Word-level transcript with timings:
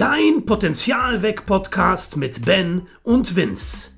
Dein 0.00 0.46
Potenzialweg-Podcast 0.46 2.16
mit 2.16 2.46
Ben 2.46 2.86
und 3.02 3.36
Vince. 3.36 3.90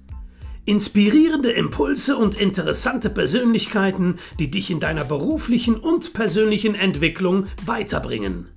Inspirierende 0.65 1.53
Impulse 1.53 2.17
und 2.17 2.35
interessante 2.35 3.09
Persönlichkeiten, 3.09 4.19
die 4.41 4.51
dich 4.51 4.72
in 4.72 4.80
deiner 4.80 5.04
beruflichen 5.04 5.76
und 5.76 6.12
persönlichen 6.12 6.75
Entwicklung 6.75 7.47
weiterbringen. 7.65 8.49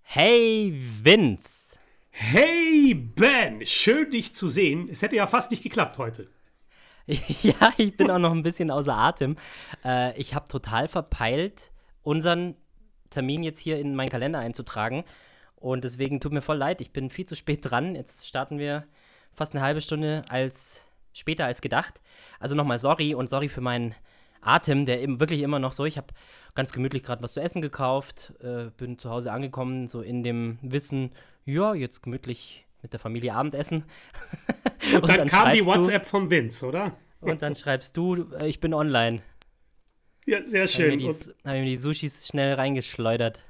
Hey 0.00 0.74
Vince. 1.02 1.76
Hey 2.08 2.94
Ben, 2.94 3.66
schön 3.66 4.10
dich 4.12 4.34
zu 4.34 4.48
sehen. 4.48 4.88
Es 4.90 5.02
hätte 5.02 5.16
ja 5.16 5.26
fast 5.26 5.50
nicht 5.50 5.62
geklappt 5.62 5.98
heute. 5.98 6.30
Ja, 7.42 7.74
ich 7.76 7.98
bin 7.98 8.10
auch 8.10 8.18
noch 8.18 8.32
ein 8.32 8.42
bisschen 8.42 8.70
außer 8.70 8.96
Atem. 8.96 9.36
Äh, 9.84 10.18
ich 10.18 10.34
habe 10.34 10.48
total 10.48 10.88
verpeilt, 10.88 11.70
unseren 12.02 12.56
Termin 13.16 13.42
jetzt 13.42 13.60
hier 13.60 13.78
in 13.80 13.94
meinen 13.94 14.10
Kalender 14.10 14.40
einzutragen. 14.40 15.04
Und 15.56 15.84
deswegen 15.84 16.20
tut 16.20 16.32
mir 16.32 16.42
voll 16.42 16.58
leid, 16.58 16.82
ich 16.82 16.92
bin 16.92 17.08
viel 17.08 17.24
zu 17.24 17.34
spät 17.34 17.60
dran. 17.62 17.94
Jetzt 17.94 18.26
starten 18.28 18.58
wir 18.58 18.84
fast 19.32 19.54
eine 19.54 19.64
halbe 19.64 19.80
Stunde 19.80 20.22
als 20.28 20.82
später 21.14 21.46
als 21.46 21.62
gedacht. 21.62 22.02
Also 22.38 22.54
nochmal 22.54 22.78
sorry 22.78 23.14
und 23.14 23.28
sorry 23.28 23.48
für 23.48 23.62
meinen 23.62 23.94
Atem, 24.42 24.84
der 24.84 25.00
eben 25.00 25.18
wirklich 25.18 25.40
immer 25.40 25.58
noch 25.58 25.72
so. 25.72 25.86
Ich 25.86 25.96
habe 25.96 26.08
ganz 26.54 26.72
gemütlich 26.72 27.02
gerade 27.02 27.22
was 27.22 27.32
zu 27.32 27.40
essen 27.40 27.62
gekauft, 27.62 28.34
äh, 28.42 28.66
bin 28.76 28.98
zu 28.98 29.08
Hause 29.08 29.32
angekommen, 29.32 29.88
so 29.88 30.02
in 30.02 30.22
dem 30.22 30.58
Wissen, 30.60 31.10
ja, 31.46 31.74
jetzt 31.74 32.02
gemütlich 32.02 32.66
mit 32.82 32.92
der 32.92 33.00
Familie 33.00 33.32
Abendessen. 33.32 33.84
und, 34.94 35.02
und, 35.02 35.08
dann, 35.08 35.16
dann 35.18 35.28
kam 35.28 35.52
die 35.54 35.64
WhatsApp 35.64 36.02
du, 36.02 36.08
von 36.08 36.30
Vince, 36.30 36.66
oder? 36.66 36.92
Und 37.20 37.40
dann 37.40 37.54
schreibst 37.56 37.96
du, 37.96 38.26
äh, 38.38 38.46
ich 38.46 38.60
bin 38.60 38.74
online. 38.74 39.22
Ja, 40.26 40.44
sehr 40.46 40.66
schön. 40.66 40.92
Haben 40.92 41.00
wir, 41.00 41.12
die, 41.12 41.48
haben 41.48 41.54
wir 41.54 41.64
die 41.64 41.76
Sushis 41.76 42.26
schnell 42.26 42.54
reingeschleudert. 42.54 43.42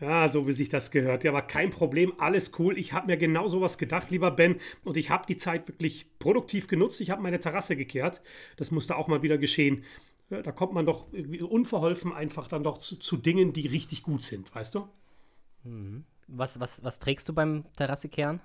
Ja, 0.00 0.28
so 0.28 0.46
wie 0.46 0.52
sich 0.52 0.68
das 0.68 0.90
gehört. 0.90 1.24
Ja, 1.24 1.30
aber 1.30 1.42
kein 1.42 1.70
Problem, 1.70 2.12
alles 2.18 2.52
cool. 2.58 2.76
Ich 2.76 2.92
habe 2.92 3.06
mir 3.06 3.16
genau 3.16 3.48
sowas 3.48 3.78
gedacht, 3.78 4.10
lieber 4.10 4.30
Ben. 4.30 4.60
Und 4.84 4.96
ich 4.96 5.10
habe 5.10 5.26
die 5.26 5.36
Zeit 5.36 5.68
wirklich 5.68 6.18
produktiv 6.18 6.66
genutzt. 6.66 7.00
Ich 7.00 7.10
habe 7.10 7.22
meine 7.22 7.40
Terrasse 7.40 7.76
gekehrt. 7.76 8.20
Das 8.56 8.72
musste 8.72 8.96
auch 8.96 9.08
mal 9.08 9.22
wieder 9.22 9.38
geschehen. 9.38 9.84
Da 10.28 10.50
kommt 10.50 10.72
man 10.72 10.86
doch 10.86 11.06
unverholfen 11.12 12.12
einfach 12.12 12.48
dann 12.48 12.64
doch 12.64 12.78
zu, 12.78 12.96
zu 12.96 13.16
Dingen, 13.16 13.52
die 13.52 13.66
richtig 13.66 14.02
gut 14.02 14.24
sind, 14.24 14.54
weißt 14.54 14.74
du? 14.74 14.88
Mhm. 15.64 16.04
Was, 16.26 16.58
was, 16.58 16.82
was 16.82 16.98
trägst 16.98 17.28
du 17.28 17.32
beim 17.34 17.64
Terrassekehren? 17.76 18.40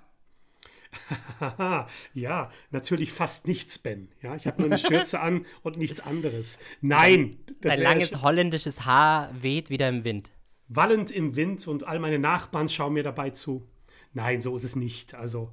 ja, 2.14 2.50
natürlich 2.70 3.12
fast 3.12 3.46
nichts, 3.46 3.78
Ben. 3.78 4.08
Ja, 4.22 4.34
ich 4.34 4.46
habe 4.46 4.62
nur 4.62 4.70
eine 4.70 4.78
Schürze 4.78 5.20
an 5.20 5.46
und 5.62 5.76
nichts 5.76 6.00
anderes. 6.00 6.58
Nein. 6.80 7.38
Dein 7.60 7.80
langes 7.80 8.12
ja 8.12 8.22
holländisches 8.22 8.84
Haar 8.84 9.30
weht 9.40 9.70
wieder 9.70 9.88
im 9.88 10.04
Wind. 10.04 10.32
Wallend 10.68 11.10
im 11.10 11.36
Wind 11.36 11.66
und 11.66 11.84
all 11.84 11.98
meine 11.98 12.18
Nachbarn 12.18 12.68
schauen 12.68 12.92
mir 12.92 13.02
dabei 13.02 13.30
zu. 13.30 13.66
Nein, 14.12 14.40
so 14.40 14.56
ist 14.56 14.64
es 14.64 14.76
nicht. 14.76 15.14
Also, 15.14 15.52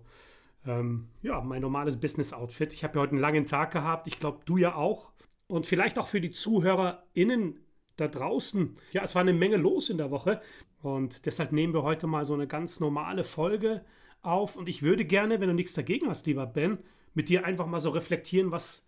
ähm, 0.66 1.08
ja, 1.22 1.41
mein 1.41 1.61
normales 1.61 2.00
Business-Outfit. 2.00 2.73
Ich 2.73 2.83
habe 2.83 2.95
ja 2.95 3.02
heute 3.02 3.11
einen 3.11 3.22
langen 3.22 3.45
Tag 3.45 3.72
gehabt. 3.72 4.08
Ich 4.08 4.19
glaube, 4.19 4.39
du 4.45 4.58
ja 4.58 4.75
auch. 4.75 5.11
Und 5.47 5.67
vielleicht 5.67 6.00
auch 6.00 6.08
für 6.08 6.22
die 6.22 6.31
ZuhörerInnen 6.31 7.59
da 7.97 8.08
draußen. 8.08 8.78
Ja, 8.91 9.03
es 9.03 9.16
war 9.16 9.22
eine 9.22 9.33
Menge 9.33 9.58
los 9.58 9.89
in 9.89 9.97
der 9.97 10.11
Woche. 10.11 10.41
Und 10.81 11.25
deshalb 11.25 11.52
nehmen 11.52 11.73
wir 11.73 11.83
heute 11.83 12.08
mal 12.08 12.25
so 12.25 12.33
eine 12.33 12.47
ganz 12.47 12.80
normale 12.80 13.23
Folge 13.23 13.86
auf 14.26 14.56
und 14.56 14.70
ich 14.70 14.81
würde 14.81 15.06
gerne, 15.06 15.40
wenn 15.40 15.48
du 15.48 15.54
nichts 15.54 15.73
dagegen 15.73 16.08
hast, 16.08 16.26
lieber 16.26 16.45
Ben, 16.45 16.80
mit 17.14 17.30
dir 17.30 17.45
einfach 17.45 17.66
mal 17.66 17.80
so 17.80 17.90
reflektieren, 17.90 18.52
was 18.52 18.86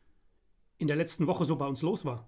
in 0.77 0.87
der 0.87 0.95
letzten 0.95 1.27
Woche 1.27 1.45
so 1.45 1.55
bei 1.55 1.65
uns 1.65 1.81
los 1.81 2.05
war. 2.05 2.27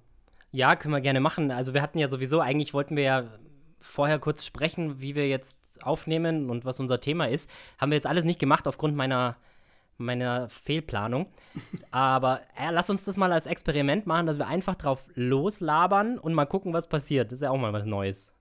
Ja, 0.51 0.75
können 0.75 0.93
wir 0.93 1.01
gerne 1.01 1.19
machen. 1.19 1.51
Also 1.51 1.73
wir 1.73 1.81
hatten 1.81 1.99
ja 1.99 2.07
sowieso, 2.07 2.39
eigentlich 2.39 2.73
wollten 2.73 2.95
wir 2.95 3.03
ja 3.03 3.39
vorher 3.79 4.19
kurz 4.19 4.45
sprechen, 4.45 4.99
wie 4.99 5.15
wir 5.15 5.27
jetzt 5.27 5.57
aufnehmen 5.81 6.49
und 6.49 6.65
was 6.65 6.79
unser 6.79 6.99
Thema 6.99 7.29
ist. 7.29 7.49
Haben 7.77 7.91
wir 7.91 7.97
jetzt 7.97 8.07
alles 8.07 8.25
nicht 8.25 8.39
gemacht 8.39 8.67
aufgrund 8.67 8.95
meiner, 8.95 9.37
meiner 9.97 10.49
Fehlplanung. 10.49 11.27
Aber 11.91 12.41
äh, 12.57 12.71
lass 12.71 12.89
uns 12.89 13.05
das 13.05 13.17
mal 13.17 13.31
als 13.31 13.45
Experiment 13.45 14.07
machen, 14.07 14.25
dass 14.25 14.39
wir 14.39 14.47
einfach 14.47 14.75
drauf 14.75 15.09
loslabern 15.13 16.17
und 16.17 16.33
mal 16.33 16.45
gucken, 16.45 16.73
was 16.73 16.87
passiert. 16.87 17.31
Das 17.31 17.39
ist 17.39 17.43
ja 17.43 17.51
auch 17.51 17.57
mal 17.57 17.73
was 17.73 17.85
Neues. 17.85 18.31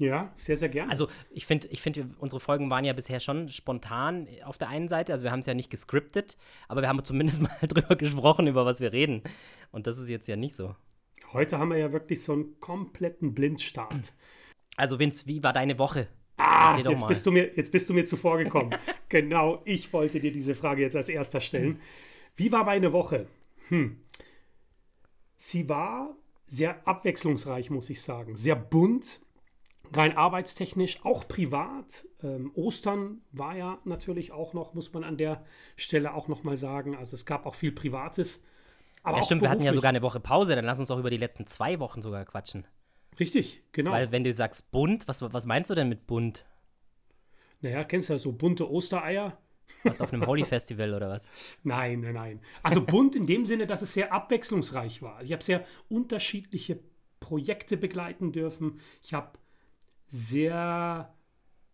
Ja, 0.00 0.32
sehr, 0.34 0.56
sehr 0.56 0.70
gerne. 0.70 0.90
Also 0.90 1.08
ich 1.30 1.44
finde, 1.44 1.66
ich 1.66 1.82
find, 1.82 2.02
unsere 2.18 2.40
Folgen 2.40 2.70
waren 2.70 2.86
ja 2.86 2.94
bisher 2.94 3.20
schon 3.20 3.50
spontan 3.50 4.26
auf 4.46 4.56
der 4.56 4.70
einen 4.70 4.88
Seite. 4.88 5.12
Also 5.12 5.24
wir 5.24 5.30
haben 5.30 5.40
es 5.40 5.46
ja 5.46 5.52
nicht 5.52 5.68
gescriptet, 5.68 6.38
aber 6.68 6.80
wir 6.80 6.88
haben 6.88 7.04
zumindest 7.04 7.42
mal 7.42 7.50
drüber 7.68 7.96
gesprochen, 7.96 8.46
über 8.46 8.64
was 8.64 8.80
wir 8.80 8.94
reden. 8.94 9.22
Und 9.72 9.86
das 9.86 9.98
ist 9.98 10.08
jetzt 10.08 10.26
ja 10.26 10.36
nicht 10.36 10.56
so. 10.56 10.74
Heute 11.34 11.58
haben 11.58 11.68
wir 11.68 11.76
ja 11.76 11.92
wirklich 11.92 12.22
so 12.22 12.32
einen 12.32 12.58
kompletten 12.60 13.34
Blindstart. 13.34 14.14
Also 14.74 14.98
Vince, 14.98 15.26
wie 15.26 15.42
war 15.42 15.52
deine 15.52 15.78
Woche? 15.78 16.08
Ah, 16.38 16.78
jetzt 16.78 17.06
bist, 17.06 17.26
du 17.26 17.30
mir, 17.30 17.54
jetzt 17.54 17.70
bist 17.70 17.90
du 17.90 17.92
mir 17.92 18.06
zuvor 18.06 18.38
gekommen. 18.38 18.74
genau, 19.10 19.60
ich 19.66 19.92
wollte 19.92 20.18
dir 20.18 20.32
diese 20.32 20.54
Frage 20.54 20.80
jetzt 20.80 20.96
als 20.96 21.10
erster 21.10 21.40
stellen. 21.40 21.78
Wie 22.36 22.50
war 22.50 22.64
meine 22.64 22.94
Woche? 22.94 23.26
Hm. 23.68 24.00
Sie 25.36 25.68
war 25.68 26.16
sehr 26.46 26.88
abwechslungsreich, 26.88 27.68
muss 27.68 27.90
ich 27.90 28.00
sagen. 28.00 28.36
Sehr 28.36 28.56
bunt 28.56 29.20
rein 29.92 30.16
arbeitstechnisch, 30.16 31.04
auch 31.04 31.26
privat. 31.26 32.06
Ähm, 32.22 32.52
Ostern 32.54 33.22
war 33.32 33.56
ja 33.56 33.78
natürlich 33.84 34.32
auch 34.32 34.52
noch, 34.54 34.74
muss 34.74 34.92
man 34.92 35.04
an 35.04 35.16
der 35.16 35.44
Stelle 35.76 36.14
auch 36.14 36.28
noch 36.28 36.44
mal 36.44 36.56
sagen. 36.56 36.96
Also 36.96 37.14
es 37.14 37.26
gab 37.26 37.46
auch 37.46 37.54
viel 37.54 37.72
Privates. 37.72 38.44
Aber 39.02 39.18
ja, 39.18 39.24
stimmt, 39.24 39.42
wir 39.42 39.50
hatten 39.50 39.62
ja 39.62 39.72
sogar 39.72 39.88
eine 39.88 40.02
Woche 40.02 40.20
Pause, 40.20 40.54
dann 40.54 40.64
lass 40.64 40.78
uns 40.78 40.88
doch 40.88 40.98
über 40.98 41.10
die 41.10 41.16
letzten 41.16 41.46
zwei 41.46 41.80
Wochen 41.80 42.02
sogar 42.02 42.24
quatschen. 42.24 42.66
Richtig, 43.18 43.62
genau. 43.72 43.92
Weil 43.92 44.12
wenn 44.12 44.24
du 44.24 44.32
sagst 44.32 44.70
bunt, 44.70 45.08
was, 45.08 45.22
was 45.22 45.46
meinst 45.46 45.70
du 45.70 45.74
denn 45.74 45.88
mit 45.88 46.06
bunt? 46.06 46.44
Naja, 47.60 47.84
kennst 47.84 48.08
du 48.08 48.14
ja 48.14 48.18
so 48.18 48.32
bunte 48.32 48.70
Ostereier? 48.70 49.38
Was 49.84 50.00
auf 50.00 50.12
einem 50.12 50.26
Holy 50.26 50.44
Festival 50.44 50.94
oder 50.94 51.08
was? 51.10 51.28
Nein, 51.62 52.00
nein, 52.00 52.14
nein. 52.14 52.40
Also 52.62 52.84
bunt 52.84 53.14
in 53.14 53.26
dem 53.26 53.44
Sinne, 53.44 53.66
dass 53.66 53.82
es 53.82 53.94
sehr 53.94 54.12
abwechslungsreich 54.12 55.00
war. 55.00 55.16
Also 55.16 55.26
ich 55.28 55.32
habe 55.32 55.44
sehr 55.44 55.64
unterschiedliche 55.88 56.80
Projekte 57.20 57.76
begleiten 57.76 58.32
dürfen. 58.32 58.80
Ich 59.02 59.14
habe 59.14 59.38
sehr 60.10 61.14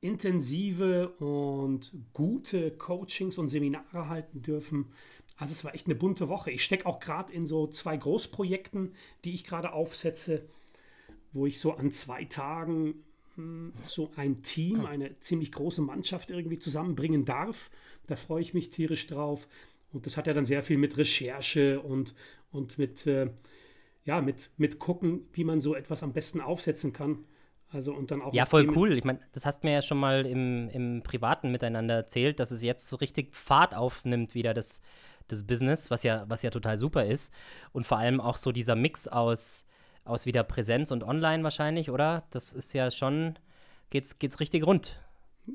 intensive 0.03 1.09
und 1.19 1.93
gute 2.13 2.71
Coachings 2.71 3.39
und 3.39 3.49
Seminare 3.49 4.09
halten 4.09 4.43
dürfen. 4.43 4.93
Also 5.37 5.53
es 5.53 5.65
war 5.65 5.75
echt 5.75 5.87
eine 5.87 5.95
bunte 5.95 6.29
Woche. 6.29 6.51
Ich 6.51 6.65
stecke 6.65 6.87
auch 6.87 7.01
gerade 7.01 7.33
in 7.33 7.47
so 7.47 7.67
zwei 7.67 7.97
Großprojekten, 7.97 8.95
die 9.25 9.35
ich 9.35 9.45
gerade 9.45 9.73
aufsetze, 9.73 10.47
wo 11.33 11.47
ich 11.47 11.59
so 11.59 11.73
an 11.73 11.91
zwei 11.91 12.25
Tagen 12.25 13.05
hm, 13.37 13.73
so 13.83 14.11
ein 14.17 14.43
Team, 14.43 14.87
eine 14.87 15.19
ziemlich 15.21 15.53
große 15.53 15.83
Mannschaft 15.83 16.31
irgendwie 16.31 16.59
zusammenbringen 16.59 17.25
darf. 17.25 17.71
Da 18.07 18.17
freue 18.17 18.43
ich 18.43 18.55
mich 18.55 18.71
tierisch 18.71 19.07
drauf. 19.07 19.49
Und 19.93 20.05
das 20.07 20.17
hat 20.17 20.27
ja 20.27 20.35
dann 20.35 20.45
sehr 20.45 20.63
viel 20.63 20.79
mit 20.79 20.99
Recherche 20.99 21.81
und, 21.81 22.15
und 22.53 22.79
mit, 22.79 23.07
äh, 23.07 23.31
ja, 24.05 24.21
mit, 24.21 24.51
mit 24.59 24.79
gucken, 24.79 25.27
wie 25.33 25.45
man 25.45 25.61
so 25.61 25.75
etwas 25.75 26.03
am 26.03 26.13
besten 26.13 26.41
aufsetzen 26.41 26.93
kann. 26.93 27.25
Also 27.77 27.93
und 27.93 28.11
dann 28.11 28.23
auch. 28.23 28.33
Ja, 28.33 28.47
voll 28.47 28.67
cool. 28.75 28.97
Ich 28.97 29.05
meine, 29.05 29.21
das 29.33 29.45
hast 29.45 29.63
du 29.63 29.67
mir 29.67 29.75
ja 29.75 29.83
schon 29.83 29.99
mal 29.99 30.25
im, 30.25 30.71
im 30.71 31.03
Privaten 31.03 31.53
miteinander 31.53 31.95
erzählt, 31.95 32.41
dass 32.41 32.51
es 32.51 32.63
jetzt 32.63 32.89
so 32.89 32.97
richtig 32.97 33.37
Fahrt 33.37 33.75
aufnimmt, 33.75 34.35
wieder 34.35 34.55
das, 34.55 34.81
das 35.29 35.47
Business, 35.47 35.91
was 35.91 36.03
ja, 36.03 36.25
was 36.27 36.43
ja 36.43 36.49
total 36.49 36.79
super 36.79 37.05
ist. 37.05 37.35
Und 37.73 37.87
vor 37.87 37.99
allem 37.99 38.19
auch 38.19 38.37
so 38.37 38.51
dieser 38.51 38.77
Mix 38.77 39.07
aus, 39.07 39.67
aus 40.07 40.25
wieder 40.25 40.43
Präsenz 40.43 40.91
und 40.91 41.05
Online 41.05 41.45
wahrscheinlich, 41.45 41.91
oder? 41.91 42.25
Das 42.31 42.55
ist 42.55 42.73
ja 42.73 42.91
schon, 42.91 43.39
geht's, 43.91 44.19
geht's 44.19 44.41
richtig 44.41 44.67
rund. 44.67 44.99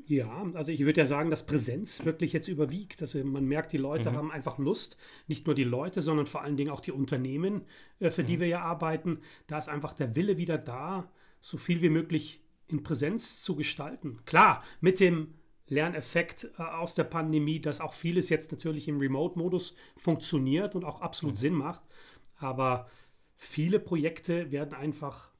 Ja, 0.06 0.46
also 0.54 0.70
ich 0.70 0.80
würde 0.80 1.00
ja 1.00 1.06
sagen, 1.06 1.28
dass 1.28 1.44
Präsenz 1.44 2.04
wirklich 2.04 2.32
jetzt 2.32 2.48
überwiegt. 2.48 3.02
Also 3.02 3.22
man 3.24 3.46
merkt, 3.46 3.72
die 3.72 3.78
Leute 3.78 4.12
mhm. 4.12 4.16
haben 4.16 4.30
einfach 4.30 4.58
Lust, 4.58 4.96
nicht 5.26 5.46
nur 5.46 5.56
die 5.56 5.64
Leute, 5.64 6.00
sondern 6.02 6.26
vor 6.26 6.42
allen 6.42 6.56
Dingen 6.56 6.70
auch 6.70 6.80
die 6.80 6.92
Unternehmen, 6.92 7.62
äh, 7.98 8.10
für 8.10 8.22
mhm. 8.22 8.26
die 8.26 8.40
wir 8.40 8.46
ja 8.46 8.60
arbeiten. 8.62 9.18
Da 9.48 9.58
ist 9.58 9.68
einfach 9.68 9.92
der 9.92 10.14
Wille 10.14 10.38
wieder 10.38 10.56
da, 10.56 11.10
so 11.42 11.58
viel 11.58 11.82
wie 11.82 11.90
möglich 11.90 12.40
in 12.68 12.82
Präsenz 12.82 13.42
zu 13.42 13.54
gestalten. 13.54 14.20
Klar, 14.24 14.64
mit 14.80 14.98
dem 15.00 15.34
Lerneffekt 15.66 16.50
äh, 16.58 16.62
aus 16.62 16.94
der 16.94 17.04
Pandemie, 17.04 17.60
dass 17.60 17.80
auch 17.80 17.92
vieles 17.92 18.30
jetzt 18.30 18.50
natürlich 18.52 18.88
im 18.88 18.98
Remote-Modus 18.98 19.76
funktioniert 19.96 20.74
und 20.74 20.84
auch 20.84 21.02
absolut 21.02 21.34
mhm. 21.34 21.40
Sinn 21.40 21.54
macht. 21.54 21.82
Aber 22.36 22.88
viele 23.36 23.78
Projekte 23.78 24.50
werden 24.50 24.74
einfach 24.74 25.30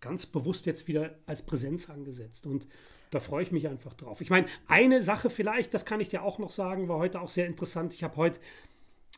ganz 0.00 0.26
bewusst 0.26 0.66
jetzt 0.66 0.86
wieder 0.86 1.18
als 1.26 1.44
Präsenz 1.44 1.90
angesetzt. 1.90 2.46
Und 2.46 2.68
da 3.10 3.20
freue 3.20 3.42
ich 3.42 3.52
mich 3.52 3.68
einfach 3.68 3.94
drauf. 3.94 4.20
Ich 4.20 4.30
meine, 4.30 4.46
eine 4.66 5.02
Sache 5.02 5.30
vielleicht, 5.30 5.72
das 5.72 5.86
kann 5.86 6.00
ich 6.00 6.08
dir 6.08 6.22
auch 6.22 6.38
noch 6.38 6.50
sagen, 6.50 6.88
war 6.88 6.98
heute 6.98 7.20
auch 7.20 7.28
sehr 7.28 7.46
interessant. 7.46 7.94
Ich 7.94 8.04
habe 8.04 8.16
heute 8.16 8.40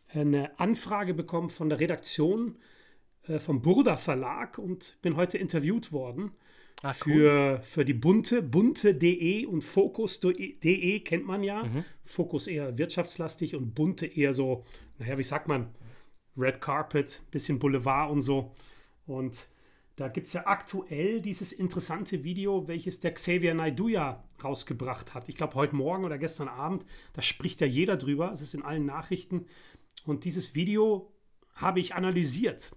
eine 0.09 0.59
Anfrage 0.59 1.15
bekommen 1.15 1.51
von 1.51 1.69
der 1.69 1.81
Redaktion 1.81 2.57
vom 3.39 3.63
Burda 3.63 3.97
Verlag 3.97 4.59
und 4.59 4.99
bin 5.03 5.17
heute 5.17 5.39
interviewt 5.39 5.93
worden. 5.93 6.33
Ah, 6.83 6.93
für, 6.93 7.57
cool. 7.57 7.61
für 7.63 7.85
die 7.85 7.95
Bunte, 7.95 8.41
bunte.de 8.41 9.47
und 9.47 9.63
Fokus.de 9.63 11.01
kennt 11.01 11.27
man 11.27 11.43
ja. 11.43 11.65
Mhm. 11.65 11.85
Fokus 12.05 12.47
eher 12.47 12.79
wirtschaftslastig 12.79 13.57
und 13.57 13.75
Bunte 13.75 14.07
eher 14.07 14.33
so, 14.33 14.65
naja, 14.99 15.19
wie 15.19 15.25
sagt 15.25 15.49
man, 15.49 15.75
Red 16.37 16.61
Carpet, 16.61 17.21
bisschen 17.33 17.59
Boulevard 17.59 18.11
und 18.13 18.23
so. 18.23 18.55
Und 19.07 19.49
Da 19.99 20.07
gibt 20.07 20.29
es 20.29 20.33
ja 20.33 20.47
aktuell 20.47 21.21
dieses 21.21 21.51
interessante 21.53 22.23
Video, 22.23 22.69
welches 22.69 23.01
der 23.01 23.15
Xavier 23.15 23.53
Naidoo 23.53 23.89
ja 23.89 24.23
rausgebracht 24.45 25.13
hat. 25.13 25.29
Ich 25.29 25.35
glaube, 25.35 25.57
heute 25.57 25.75
Morgen 25.75 26.05
oder 26.05 26.19
gestern 26.19 26.47
Abend, 26.47 26.87
da 27.15 27.23
spricht 27.23 27.61
ja 27.61 27.67
jeder 27.67 27.97
drüber. 27.97 28.31
Es 28.31 28.41
ist 28.41 28.55
in 28.55 28.63
allen 28.63 28.87
Nachrichten. 28.87 29.47
Und 30.05 30.25
dieses 30.25 30.55
Video 30.55 31.13
habe 31.53 31.81
ich 31.81 31.97
analysiert. 31.97 32.77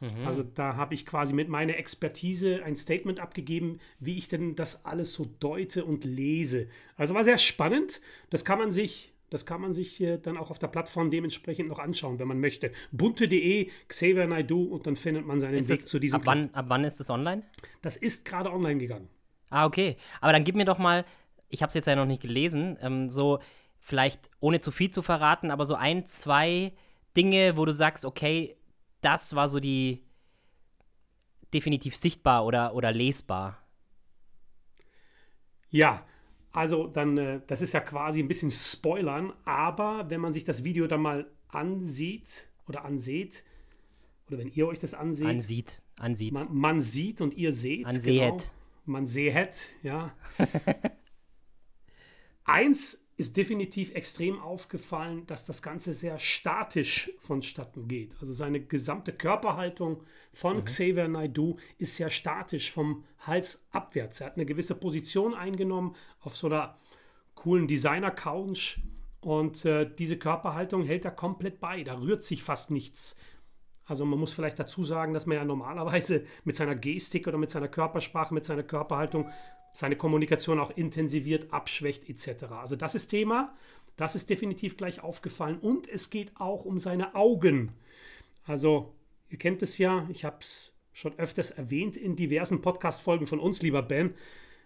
Mhm. 0.00 0.26
Also 0.26 0.42
da 0.42 0.76
habe 0.76 0.94
ich 0.94 1.06
quasi 1.06 1.32
mit 1.32 1.48
meiner 1.48 1.76
Expertise 1.76 2.62
ein 2.64 2.76
Statement 2.76 3.20
abgegeben, 3.20 3.80
wie 3.98 4.18
ich 4.18 4.28
denn 4.28 4.54
das 4.54 4.84
alles 4.84 5.14
so 5.14 5.26
deute 5.40 5.84
und 5.84 6.04
lese. 6.04 6.68
Also 6.96 7.14
war 7.14 7.24
sehr 7.24 7.38
spannend. 7.38 8.00
Das 8.30 8.44
kann 8.44 8.58
man 8.58 8.70
sich, 8.70 9.12
das 9.30 9.46
kann 9.46 9.60
man 9.60 9.72
sich 9.72 10.04
dann 10.22 10.36
auch 10.36 10.50
auf 10.50 10.58
der 10.58 10.68
Plattform 10.68 11.10
dementsprechend 11.10 11.68
noch 11.68 11.78
anschauen, 11.78 12.18
wenn 12.18 12.28
man 12.28 12.40
möchte. 12.40 12.72
bunte.de, 12.92 13.70
Xavier 13.88 14.26
Naidu 14.26 14.64
und 14.64 14.86
dann 14.86 14.96
findet 14.96 15.26
man 15.26 15.40
seinen 15.40 15.58
ist 15.58 15.68
Weg 15.68 15.80
das, 15.80 15.86
zu 15.86 15.98
diesem 15.98 16.20
ab 16.20 16.26
wann, 16.26 16.54
ab 16.54 16.66
wann 16.68 16.84
ist 16.84 17.00
das 17.00 17.10
online? 17.10 17.42
Das 17.82 17.96
ist 17.96 18.24
gerade 18.24 18.52
online 18.52 18.78
gegangen. 18.78 19.08
Ah, 19.48 19.64
okay. 19.64 19.96
Aber 20.20 20.32
dann 20.32 20.44
gib 20.44 20.56
mir 20.56 20.64
doch 20.64 20.78
mal, 20.78 21.04
ich 21.48 21.62
habe 21.62 21.68
es 21.68 21.74
jetzt 21.74 21.86
ja 21.86 21.96
noch 21.96 22.06
nicht 22.06 22.22
gelesen, 22.22 22.76
ähm, 22.82 23.08
so 23.08 23.38
vielleicht 23.80 24.30
ohne 24.40 24.60
zu 24.60 24.70
viel 24.70 24.90
zu 24.90 25.00
verraten, 25.00 25.50
aber 25.50 25.64
so 25.64 25.76
ein, 25.76 26.06
zwei 26.06 26.72
Dinge, 27.16 27.56
wo 27.56 27.64
du 27.64 27.72
sagst, 27.72 28.04
okay, 28.04 28.56
das 29.00 29.34
war 29.34 29.48
so 29.48 29.60
die 29.60 30.04
definitiv 31.52 31.96
sichtbar 31.96 32.44
oder, 32.44 32.74
oder 32.74 32.92
lesbar. 32.92 33.62
Ja, 35.70 36.06
also 36.52 36.86
dann, 36.86 37.18
äh, 37.18 37.40
das 37.46 37.62
ist 37.62 37.72
ja 37.72 37.80
quasi 37.80 38.20
ein 38.20 38.28
bisschen 38.28 38.50
Spoilern, 38.50 39.32
aber 39.44 40.08
wenn 40.10 40.20
man 40.20 40.32
sich 40.32 40.44
das 40.44 40.64
Video 40.64 40.86
dann 40.86 41.02
mal 41.02 41.30
ansieht 41.48 42.48
oder 42.66 42.84
ansieht, 42.84 43.44
oder 44.28 44.38
wenn 44.38 44.48
ihr 44.48 44.66
euch 44.66 44.78
das 44.78 44.94
ansieht. 44.94 45.26
Ansieht, 45.26 45.82
ansieht. 45.98 46.32
Man, 46.32 46.54
man 46.54 46.80
sieht 46.80 47.20
und 47.20 47.34
ihr 47.34 47.52
seht. 47.52 47.86
Ansehet. 47.86 48.30
Genau, 48.30 48.52
man 48.86 49.06
sehet, 49.06 49.76
ja. 49.82 50.14
Eins 52.44 53.05
ist 53.16 53.36
definitiv 53.36 53.94
extrem 53.94 54.38
aufgefallen, 54.40 55.26
dass 55.26 55.46
das 55.46 55.62
Ganze 55.62 55.94
sehr 55.94 56.18
statisch 56.18 57.10
vonstatten 57.18 57.88
geht. 57.88 58.14
Also 58.20 58.34
seine 58.34 58.60
gesamte 58.60 59.12
Körperhaltung 59.12 60.02
von 60.34 60.58
mhm. 60.58 60.64
Xavier 60.64 61.08
Naidoo 61.08 61.56
ist 61.78 61.96
sehr 61.96 62.10
statisch 62.10 62.70
vom 62.70 63.04
Hals 63.20 63.64
abwärts. 63.70 64.20
Er 64.20 64.26
hat 64.26 64.36
eine 64.36 64.44
gewisse 64.44 64.74
Position 64.74 65.34
eingenommen 65.34 65.96
auf 66.20 66.36
so 66.36 66.48
einer 66.48 66.76
coolen 67.34 67.66
Designer-Couch 67.66 68.80
und 69.20 69.64
äh, 69.64 69.90
diese 69.98 70.18
Körperhaltung 70.18 70.84
hält 70.84 71.06
er 71.06 71.10
komplett 71.10 71.58
bei. 71.58 71.82
Da 71.82 71.98
rührt 71.98 72.22
sich 72.22 72.42
fast 72.42 72.70
nichts. 72.70 73.16
Also 73.86 74.04
man 74.04 74.18
muss 74.18 74.32
vielleicht 74.32 74.58
dazu 74.58 74.82
sagen, 74.82 75.14
dass 75.14 75.26
man 75.26 75.38
ja 75.38 75.44
normalerweise 75.44 76.24
mit 76.44 76.56
seiner 76.56 76.74
Gestik 76.74 77.26
oder 77.28 77.38
mit 77.38 77.50
seiner 77.50 77.68
Körpersprache, 77.68 78.34
mit 78.34 78.44
seiner 78.44 78.64
Körperhaltung 78.64 79.30
seine 79.76 79.96
Kommunikation 79.96 80.58
auch 80.58 80.76
intensiviert, 80.76 81.52
abschwächt 81.52 82.08
etc. 82.08 82.44
Also 82.50 82.76
das 82.76 82.94
ist 82.94 83.08
Thema, 83.08 83.54
das 83.96 84.14
ist 84.14 84.30
definitiv 84.30 84.76
gleich 84.76 85.02
aufgefallen 85.02 85.58
und 85.58 85.88
es 85.88 86.10
geht 86.10 86.32
auch 86.36 86.64
um 86.64 86.78
seine 86.78 87.14
Augen. 87.14 87.72
Also 88.44 88.94
ihr 89.28 89.38
kennt 89.38 89.62
es 89.62 89.78
ja, 89.78 90.08
ich 90.10 90.24
habe 90.24 90.38
es 90.40 90.72
schon 90.92 91.18
öfters 91.18 91.50
erwähnt 91.50 91.96
in 91.96 92.16
diversen 92.16 92.62
Podcast-Folgen 92.62 93.26
von 93.26 93.38
uns, 93.38 93.60
lieber 93.62 93.82
Ben. 93.82 94.14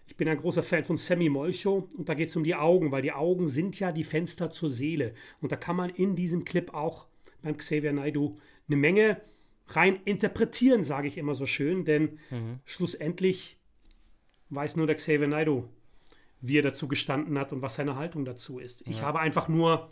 Ich 0.07 0.15
bin 0.15 0.27
ein 0.27 0.37
großer 0.37 0.63
Fan 0.63 0.83
von 0.83 0.97
Sammy 0.97 1.29
Molcho 1.29 1.89
und 1.97 2.07
da 2.07 2.13
geht 2.13 2.29
es 2.29 2.35
um 2.35 2.43
die 2.43 2.55
Augen, 2.55 2.91
weil 2.91 3.01
die 3.01 3.11
Augen 3.11 3.47
sind 3.47 3.79
ja 3.79 3.91
die 3.91 4.03
Fenster 4.03 4.49
zur 4.49 4.69
Seele. 4.69 5.13
Und 5.41 5.51
da 5.51 5.55
kann 5.55 5.75
man 5.75 5.89
in 5.89 6.15
diesem 6.15 6.45
Clip 6.45 6.73
auch 6.73 7.07
beim 7.41 7.57
Xavier 7.57 7.93
Naidu 7.93 8.37
eine 8.67 8.77
Menge 8.77 9.21
rein 9.67 9.99
interpretieren, 10.05 10.83
sage 10.83 11.07
ich 11.07 11.17
immer 11.17 11.33
so 11.33 11.45
schön, 11.45 11.85
denn 11.85 12.19
mhm. 12.29 12.59
schlussendlich 12.65 13.57
weiß 14.51 14.75
nur 14.75 14.87
der 14.87 14.95
Xavier 14.95 15.27
Naidoo, 15.27 15.67
wie 16.41 16.59
er 16.59 16.61
dazu 16.61 16.87
gestanden 16.87 17.39
hat 17.39 17.51
und 17.51 17.61
was 17.61 17.75
seine 17.75 17.95
Haltung 17.95 18.25
dazu 18.25 18.59
ist. 18.59 18.87
Ich 18.87 18.99
ja. 18.99 19.05
habe 19.05 19.19
einfach 19.19 19.47
nur 19.47 19.89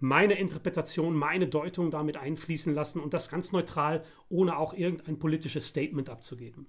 meine 0.00 0.34
Interpretation, 0.38 1.16
meine 1.16 1.48
Deutung 1.48 1.90
damit 1.90 2.16
einfließen 2.16 2.74
lassen 2.74 3.00
und 3.00 3.14
das 3.14 3.30
ganz 3.30 3.52
neutral, 3.52 4.04
ohne 4.28 4.58
auch 4.58 4.74
irgendein 4.74 5.18
politisches 5.18 5.66
Statement 5.68 6.10
abzugeben. 6.10 6.66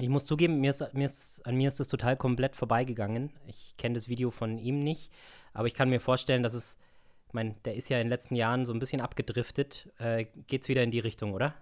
Ich 0.00 0.08
muss 0.08 0.24
zugeben, 0.24 0.60
mir 0.60 0.70
ist, 0.70 0.94
mir 0.94 1.06
ist, 1.06 1.44
an 1.44 1.56
mir 1.56 1.68
ist 1.68 1.80
das 1.80 1.88
total 1.88 2.16
komplett 2.16 2.54
vorbeigegangen. 2.54 3.30
Ich 3.46 3.76
kenne 3.76 3.94
das 3.94 4.08
Video 4.08 4.30
von 4.30 4.58
ihm 4.58 4.82
nicht, 4.82 5.10
aber 5.52 5.66
ich 5.66 5.74
kann 5.74 5.90
mir 5.90 6.00
vorstellen, 6.00 6.42
dass 6.42 6.54
es, 6.54 6.78
ich 7.26 7.34
meine, 7.34 7.56
der 7.64 7.74
ist 7.74 7.90
ja 7.90 7.98
in 7.98 8.04
den 8.04 8.10
letzten 8.10 8.36
Jahren 8.36 8.64
so 8.64 8.72
ein 8.72 8.78
bisschen 8.78 9.00
abgedriftet. 9.00 9.90
Äh, 9.98 10.26
Geht 10.46 10.62
es 10.62 10.68
wieder 10.68 10.84
in 10.84 10.92
die 10.92 11.00
Richtung, 11.00 11.34
oder? 11.34 11.54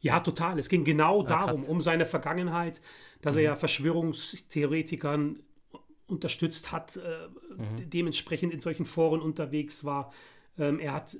Ja, 0.00 0.20
total. 0.20 0.58
Es 0.58 0.68
ging 0.68 0.84
genau 0.84 1.22
ah, 1.22 1.26
darum, 1.26 1.60
krass. 1.60 1.68
um 1.68 1.80
seine 1.80 2.06
Vergangenheit, 2.06 2.80
dass 3.22 3.34
mhm. 3.34 3.40
er 3.40 3.44
ja 3.44 3.56
Verschwörungstheoretikern 3.56 5.42
unterstützt 6.06 6.72
hat, 6.72 6.96
äh, 6.96 7.28
mhm. 7.56 7.88
dementsprechend 7.90 8.52
in 8.52 8.60
solchen 8.60 8.84
Foren 8.84 9.20
unterwegs 9.20 9.84
war. 9.84 10.12
Ähm, 10.58 10.80
er 10.80 10.92
hat 10.92 11.16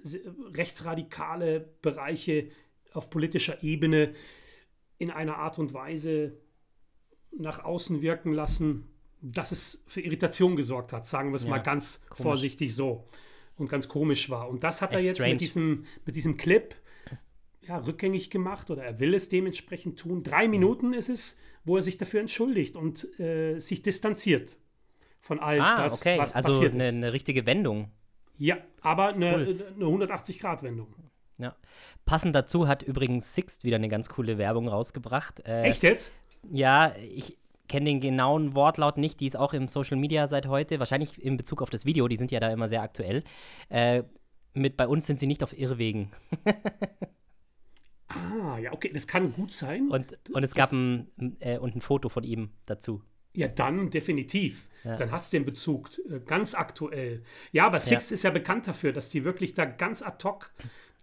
rechtsradikale 0.54 1.68
Bereiche 1.80 2.50
auf 2.92 3.08
politischer 3.08 3.62
Ebene 3.62 4.14
in 4.98 5.10
einer 5.10 5.36
Art 5.36 5.58
und 5.58 5.72
Weise 5.72 6.36
nach 7.38 7.64
außen 7.64 8.02
wirken 8.02 8.32
lassen, 8.32 8.88
dass 9.22 9.52
es 9.52 9.84
für 9.86 10.00
Irritation 10.00 10.56
gesorgt 10.56 10.92
hat, 10.92 11.06
sagen 11.06 11.30
wir 11.30 11.36
es 11.36 11.44
ja, 11.44 11.50
mal 11.50 11.58
ganz 11.58 12.02
komisch. 12.08 12.22
vorsichtig 12.22 12.74
so 12.74 13.06
und 13.56 13.68
ganz 13.68 13.88
komisch 13.88 14.30
war. 14.30 14.48
Und 14.48 14.64
das 14.64 14.82
hat 14.82 14.90
Echt 14.90 14.98
er 14.98 15.04
jetzt 15.04 15.20
mit 15.20 15.40
diesem, 15.40 15.84
mit 16.04 16.16
diesem 16.16 16.36
Clip 16.36 16.74
ja, 17.70 17.78
rückgängig 17.78 18.30
gemacht 18.30 18.68
oder 18.70 18.82
er 18.82 18.98
will 18.98 19.14
es 19.14 19.28
dementsprechend 19.28 19.96
tun. 19.98 20.24
Drei 20.24 20.46
mhm. 20.46 20.50
Minuten 20.50 20.92
ist 20.92 21.08
es, 21.08 21.38
wo 21.64 21.76
er 21.76 21.82
sich 21.82 21.98
dafür 21.98 22.20
entschuldigt 22.20 22.74
und 22.74 23.06
äh, 23.20 23.60
sich 23.60 23.82
distanziert 23.82 24.56
von 25.20 25.38
all 25.38 25.60
ah, 25.60 25.76
das, 25.76 26.00
okay. 26.00 26.18
was 26.18 26.34
also 26.34 26.48
passiert 26.48 26.74
eine, 26.74 26.88
ist. 26.88 26.94
eine 26.96 27.12
richtige 27.12 27.46
Wendung. 27.46 27.92
Ja, 28.38 28.56
aber 28.80 29.08
eine, 29.10 29.34
cool. 29.78 29.96
eine 29.96 30.06
180-Grad-Wendung. 30.06 30.88
Ja. 31.38 31.54
Passend 32.06 32.34
dazu 32.34 32.66
hat 32.66 32.82
übrigens 32.82 33.34
Sixt 33.34 33.62
wieder 33.62 33.76
eine 33.76 33.88
ganz 33.88 34.08
coole 34.08 34.36
Werbung 34.36 34.66
rausgebracht. 34.66 35.46
Äh, 35.46 35.62
Echt 35.62 35.84
jetzt? 35.84 36.12
Ja, 36.50 36.92
ich 36.96 37.38
kenne 37.68 37.84
den 37.84 38.00
genauen 38.00 38.56
Wortlaut 38.56 38.98
nicht. 38.98 39.20
Die 39.20 39.26
ist 39.26 39.36
auch 39.36 39.52
im 39.52 39.68
Social 39.68 39.96
Media 39.96 40.26
seit 40.26 40.48
heute. 40.48 40.80
Wahrscheinlich 40.80 41.22
in 41.22 41.36
Bezug 41.36 41.62
auf 41.62 41.70
das 41.70 41.84
Video. 41.84 42.08
Die 42.08 42.16
sind 42.16 42.32
ja 42.32 42.40
da 42.40 42.50
immer 42.50 42.66
sehr 42.66 42.82
aktuell. 42.82 43.22
Äh, 43.68 44.02
mit 44.54 44.76
bei 44.76 44.88
uns 44.88 45.06
sind 45.06 45.20
sie 45.20 45.28
nicht 45.28 45.44
auf 45.44 45.56
Irrwegen. 45.56 46.10
Ah, 48.10 48.58
ja, 48.58 48.72
okay, 48.72 48.90
das 48.92 49.06
kann 49.06 49.32
gut 49.32 49.52
sein. 49.52 49.88
Und, 49.88 50.18
und 50.32 50.42
es 50.42 50.54
gab 50.54 50.72
ein, 50.72 51.06
äh, 51.38 51.58
und 51.58 51.76
ein 51.76 51.80
Foto 51.80 52.08
von 52.08 52.24
ihm 52.24 52.50
dazu. 52.66 53.02
Ja, 53.32 53.46
dann 53.46 53.90
definitiv. 53.90 54.68
Ja. 54.82 54.96
Dann 54.96 55.12
hat 55.12 55.22
es 55.22 55.30
den 55.30 55.44
Bezug, 55.44 55.90
äh, 56.08 56.18
ganz 56.18 56.54
aktuell. 56.54 57.22
Ja, 57.52 57.66
aber 57.66 57.78
Six 57.78 58.10
ja. 58.10 58.14
ist 58.14 58.24
ja 58.24 58.30
bekannt 58.30 58.66
dafür, 58.66 58.92
dass 58.92 59.10
die 59.10 59.24
wirklich 59.24 59.54
da 59.54 59.64
ganz 59.64 60.02
ad 60.02 60.24
hoc 60.24 60.52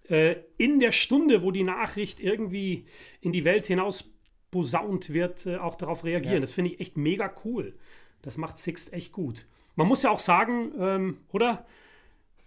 äh, 0.10 0.36
in 0.58 0.80
der 0.80 0.92
Stunde, 0.92 1.44
wo 1.44 1.52
die 1.52 1.64
Nachricht 1.64 2.20
irgendwie 2.20 2.86
in 3.22 3.32
die 3.32 3.46
Welt 3.46 3.66
hinaus 3.66 4.12
posaunt 4.52 5.14
wird, 5.14 5.46
äh, 5.46 5.58
auch 5.58 5.76
darauf 5.76 6.04
reagieren. 6.04 6.36
Ja. 6.36 6.42
Das 6.42 6.52
finde 6.52 6.72
ich 6.72 6.80
echt 6.82 6.98
mega 6.98 7.34
cool. 7.46 7.78
Das 8.22 8.36
macht 8.36 8.58
Six 8.58 8.92
echt 8.92 9.14
gut. 9.14 9.46
Man 9.76 9.88
muss 9.88 10.04
ja 10.04 10.10
auch 10.10 10.20
sagen, 10.20 10.74
ähm, 10.78 11.18
oder? 11.32 11.66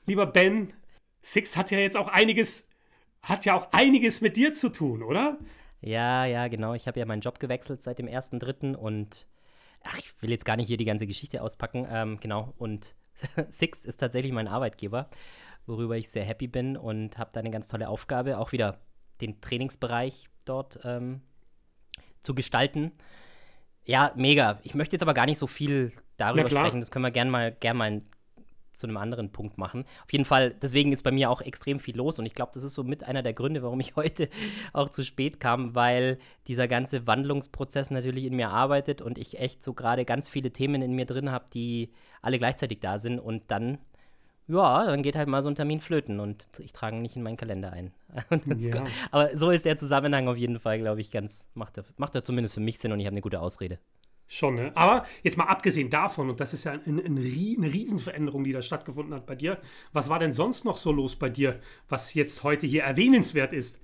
Lieber 0.05 0.27
Ben, 0.27 0.75
Six 1.23 1.57
hat 1.57 1.71
ja 1.71 1.79
jetzt 1.79 1.97
auch 1.97 2.09
einiges 2.09 2.70
hat 3.23 3.45
ja 3.45 3.55
auch 3.55 3.69
einiges 3.73 4.21
mit 4.21 4.37
dir 4.37 4.53
zu 4.53 4.71
tun, 4.71 5.03
oder? 5.03 5.39
Ja, 5.81 6.25
ja, 6.25 6.49
genau. 6.49 6.75
Ich 6.75 6.87
habe 6.87 6.99
ja 7.01 7.07
meinen 7.07 7.21
Job 7.21 7.41
gewechselt 7.41 7.83
seit 7.83 7.99
dem 7.99 8.07
1.3. 8.07 8.75
und 8.75 9.27
ach, 9.83 9.99
ich 9.99 10.13
will 10.21 10.31
jetzt 10.31 10.45
gar 10.45 10.57
nicht 10.57 10.67
hier 10.67 10.77
die 10.77 10.85
ganze 10.85 11.07
Geschichte 11.07 11.43
auspacken. 11.43 11.87
Ähm, 11.91 12.19
genau. 12.21 12.55
Und 12.59 12.95
Six 13.49 13.85
ist 13.85 13.99
tatsächlich 13.99 14.33
mein 14.33 14.49
Arbeitgeber, 14.49 15.09
worüber 15.67 15.97
ich 15.97 16.11
sehr 16.11 16.25
happy 16.25 16.49
bin 16.49 16.77
und 16.77 17.19
habe 17.19 17.31
da 17.33 17.41
eine 17.41 17.51
ganz 17.51 17.69
tolle 17.69 17.89
Aufgabe, 17.89 18.39
auch 18.39 18.53
wieder 18.53 18.81
den 19.21 19.41
Trainingsbereich 19.41 20.29
dort 20.45 20.81
ähm, 20.85 21.23
zu 22.23 22.35
gestalten. 22.35 22.93
Ja, 23.85 24.13
mega. 24.17 24.59
Ich 24.63 24.75
möchte 24.75 24.97
jetzt 24.97 25.03
aber 25.03 25.15
gar 25.15 25.27
nicht 25.27 25.39
so 25.39 25.47
viel 25.47 25.93
darüber 26.17 26.49
sprechen. 26.49 26.81
Das 26.81 26.91
können 26.91 27.05
wir 27.05 27.11
gerne 27.11 27.31
mal, 27.31 27.53
gern 27.53 27.77
mal 27.77 28.03
zu 28.81 28.87
einem 28.87 28.97
anderen 28.97 29.31
Punkt 29.31 29.59
machen. 29.59 29.85
Auf 30.05 30.13
jeden 30.13 30.25
Fall, 30.25 30.55
deswegen 30.61 30.93
ist 30.93 31.03
bei 31.03 31.13
mir 31.13 31.31
auch 31.31 31.41
extrem 31.41 31.79
viel 31.79 31.97
los 31.97 32.19
und 32.19 32.27
ich 32.27 32.35
glaube, 32.35 32.53
das 32.55 32.65
ist 32.65 32.75
so 32.75 32.83
mit 32.83 33.05
einer 33.05 33.23
der 33.23 33.35
Gründe, 33.35 33.63
warum 33.63 33.81
ich 33.81 33.97
heute 33.97 34.29
auch 34.73 34.89
zu 34.89 35.05
spät 35.05 35.39
kam, 35.41 35.75
weil 35.75 36.19
dieser 36.49 36.67
ganze 36.69 37.07
Wandlungsprozess 37.07 37.91
natürlich 37.91 38.25
in 38.25 38.37
mir 38.37 38.51
arbeitet 38.51 39.03
und 39.03 39.19
ich 39.19 39.39
echt 39.39 39.63
so 39.63 39.75
gerade 39.75 40.05
ganz 40.05 40.29
viele 40.29 40.51
Themen 40.51 40.83
in 40.83 40.95
mir 40.95 41.07
drin 41.07 41.31
habe, 41.31 41.45
die 41.53 41.93
alle 42.23 42.39
gleichzeitig 42.39 42.81
da 42.81 42.99
sind 42.99 43.19
und 43.19 43.45
dann 43.49 43.79
ja, 44.51 44.85
dann 44.85 45.03
geht 45.03 45.15
halt 45.15 45.29
mal 45.29 45.43
so 45.43 45.49
ein 45.49 45.55
Termin 45.55 45.79
flöten 45.79 46.19
und 46.19 46.49
ich 46.59 46.73
trage 46.73 46.97
ihn 46.97 47.03
nicht 47.03 47.15
in 47.15 47.23
meinen 47.23 47.37
Kalender 47.37 47.73
ein. 47.73 47.93
Ja. 48.59 48.85
Aber 49.13 49.37
so 49.37 49.51
ist 49.51 49.65
der 49.65 49.77
Zusammenhang 49.77 50.27
auf 50.27 50.37
jeden 50.37 50.59
Fall, 50.59 50.81
glaube 50.81 51.01
ich, 51.01 51.13
ganz, 51.13 51.47
macht 51.55 51.79
er, 51.79 51.85
macht 51.97 52.17
er 52.17 52.25
zumindest 52.25 52.55
für 52.55 52.61
mich 52.61 52.79
Sinn 52.79 52.91
und 52.91 52.99
ich 52.99 53.07
habe 53.07 53.15
eine 53.15 53.21
gute 53.21 53.41
Ausrede. 53.41 53.79
Schon, 54.33 54.55
ne? 54.55 54.71
Aber 54.77 55.07
jetzt 55.25 55.37
mal 55.37 55.47
abgesehen 55.47 55.91
davon, 55.91 56.31
und 56.31 56.39
das 56.39 56.55
ist 56.55 56.63
ja 56.63 56.71
ein, 56.71 56.83
ein, 56.87 57.01
eine 57.01 57.73
Riesenveränderung, 57.73 58.45
die 58.45 58.53
da 58.53 58.63
stattgefunden 58.63 59.13
hat 59.13 59.27
bei 59.27 59.35
dir. 59.35 59.59
Was 59.93 60.09
war 60.09 60.21
denn 60.21 60.33
sonst 60.33 60.65
noch 60.65 60.77
so 60.77 60.93
los 60.93 61.17
bei 61.17 61.29
dir, 61.29 61.59
was 61.89 62.15
jetzt 62.15 62.45
heute 62.45 62.65
hier 62.65 62.85
erwähnenswert 62.85 63.53
ist? 63.53 63.81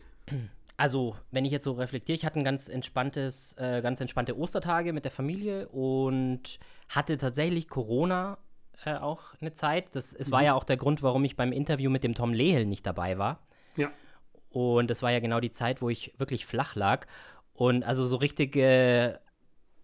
Also, 0.77 1.17
wenn 1.33 1.45
ich 1.45 1.51
jetzt 1.51 1.65
so 1.65 1.73
reflektiere, 1.73 2.15
ich 2.15 2.25
hatte 2.25 2.39
ein 2.39 2.45
ganz 2.45 2.69
entspanntes, 2.69 3.55
äh, 3.55 3.83
ganz 3.83 4.01
entspannte 4.01 4.39
Ostertage 4.39 4.93
mit 4.93 5.05
der 5.05 5.11
Familie 5.11 5.67
und 5.67 6.61
hatte 6.91 7.17
tatsächlich 7.17 7.69
Corona 7.69 8.39
äh, 8.85 8.95
auch 8.95 9.35
eine 9.41 9.53
Zeit. 9.53 9.97
Das, 9.97 10.13
es 10.13 10.29
mhm. 10.29 10.33
war 10.33 10.43
ja 10.45 10.55
auch 10.55 10.63
der 10.65 10.77
Grund, 10.77 11.03
warum 11.03 11.25
ich 11.25 11.35
beim 11.35 11.51
Interview 11.51 11.91
mit 11.91 12.05
dem 12.05 12.15
Tom 12.15 12.33
Lehel 12.33 12.67
nicht 12.67 12.87
dabei 12.87 13.19
war. 13.19 13.41
Ja. 13.75 13.91
Und 14.51 14.91
das 14.91 15.03
war 15.03 15.11
ja 15.11 15.19
genau 15.19 15.41
die 15.41 15.51
Zeit, 15.51 15.83
wo 15.83 15.89
ich 15.89 16.15
wirklich 16.19 16.47
flach 16.47 16.77
lag. 16.77 17.09
Und 17.53 17.83
also 17.83 18.07
so 18.07 18.15
richtige 18.15 19.19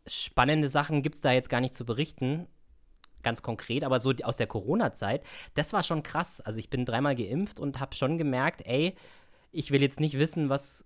spannende 0.07 0.69
Sachen 0.69 1.03
gibt 1.03 1.17
es 1.17 1.21
da 1.21 1.33
jetzt 1.33 1.49
gar 1.49 1.61
nicht 1.61 1.75
zu 1.75 1.85
berichten 1.85 2.47
ganz 3.23 3.43
konkret, 3.43 3.85
aber 3.85 4.01
so 4.01 4.13
aus 4.23 4.37
der 4.37 4.47
Corona-Zeit, 4.47 5.23
das 5.55 5.73
war 5.73 5.83
schon 5.83 6.03
krass. 6.03 6.41
Also 6.41 6.59
ich 6.59 6.71
bin 6.71 6.85
dreimal 6.85 7.15
geimpft 7.15 7.61
und 7.61 7.81
habe 7.81 7.95
schon 7.95 8.19
gemerkt, 8.19 8.63
ey, 8.67 8.97
ich 9.51 9.71
will 9.71 9.83
jetzt 9.83 10.01
nicht 10.01 10.19
wissen, 10.19 10.49
was 10.49 10.85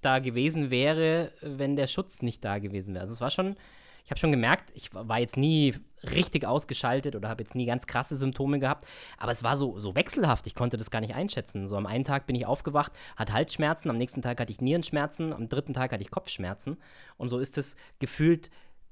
da 0.00 0.18
gewesen 0.18 0.70
wäre, 0.70 1.32
wenn 1.40 1.76
der 1.76 1.86
Schutz 1.86 2.22
nicht 2.22 2.44
da 2.44 2.58
gewesen 2.58 2.94
wäre. 2.94 3.02
Also 3.02 3.14
es 3.14 3.20
war 3.20 3.30
schon, 3.30 3.56
ich 4.08 4.10
habe 4.10 4.20
schon 4.20 4.32
gemerkt, 4.32 4.70
ich 4.72 4.88
war 4.94 5.18
jetzt 5.18 5.36
nie 5.36 5.74
richtig 6.02 6.46
ausgeschaltet 6.46 7.14
oder 7.14 7.28
habe 7.28 7.42
jetzt 7.42 7.54
nie 7.54 7.66
ganz 7.66 7.86
krasse 7.86 8.16
Symptome 8.16 8.58
gehabt, 8.58 8.86
aber 9.18 9.32
es 9.32 9.42
war 9.42 9.58
so, 9.58 9.78
so 9.78 9.94
wechselhaft, 9.94 10.46
ich 10.46 10.54
konnte 10.54 10.78
das 10.78 10.90
gar 10.90 11.02
nicht 11.02 11.14
einschätzen. 11.14 11.68
So 11.68 11.76
am 11.76 11.84
einen 11.84 12.04
Tag 12.04 12.26
bin 12.26 12.34
ich 12.34 12.46
aufgewacht, 12.46 12.92
hatte 13.16 13.34
Halsschmerzen, 13.34 13.90
am 13.90 13.96
nächsten 13.96 14.22
Tag 14.22 14.40
hatte 14.40 14.50
ich 14.50 14.62
Nierenschmerzen, 14.62 15.34
am 15.34 15.46
dritten 15.46 15.74
Tag 15.74 15.92
hatte 15.92 16.02
ich 16.02 16.10
Kopfschmerzen 16.10 16.78
und 17.18 17.28
so 17.28 17.38
ist 17.38 17.58
es 17.58 17.76
gefühlt 17.98 18.48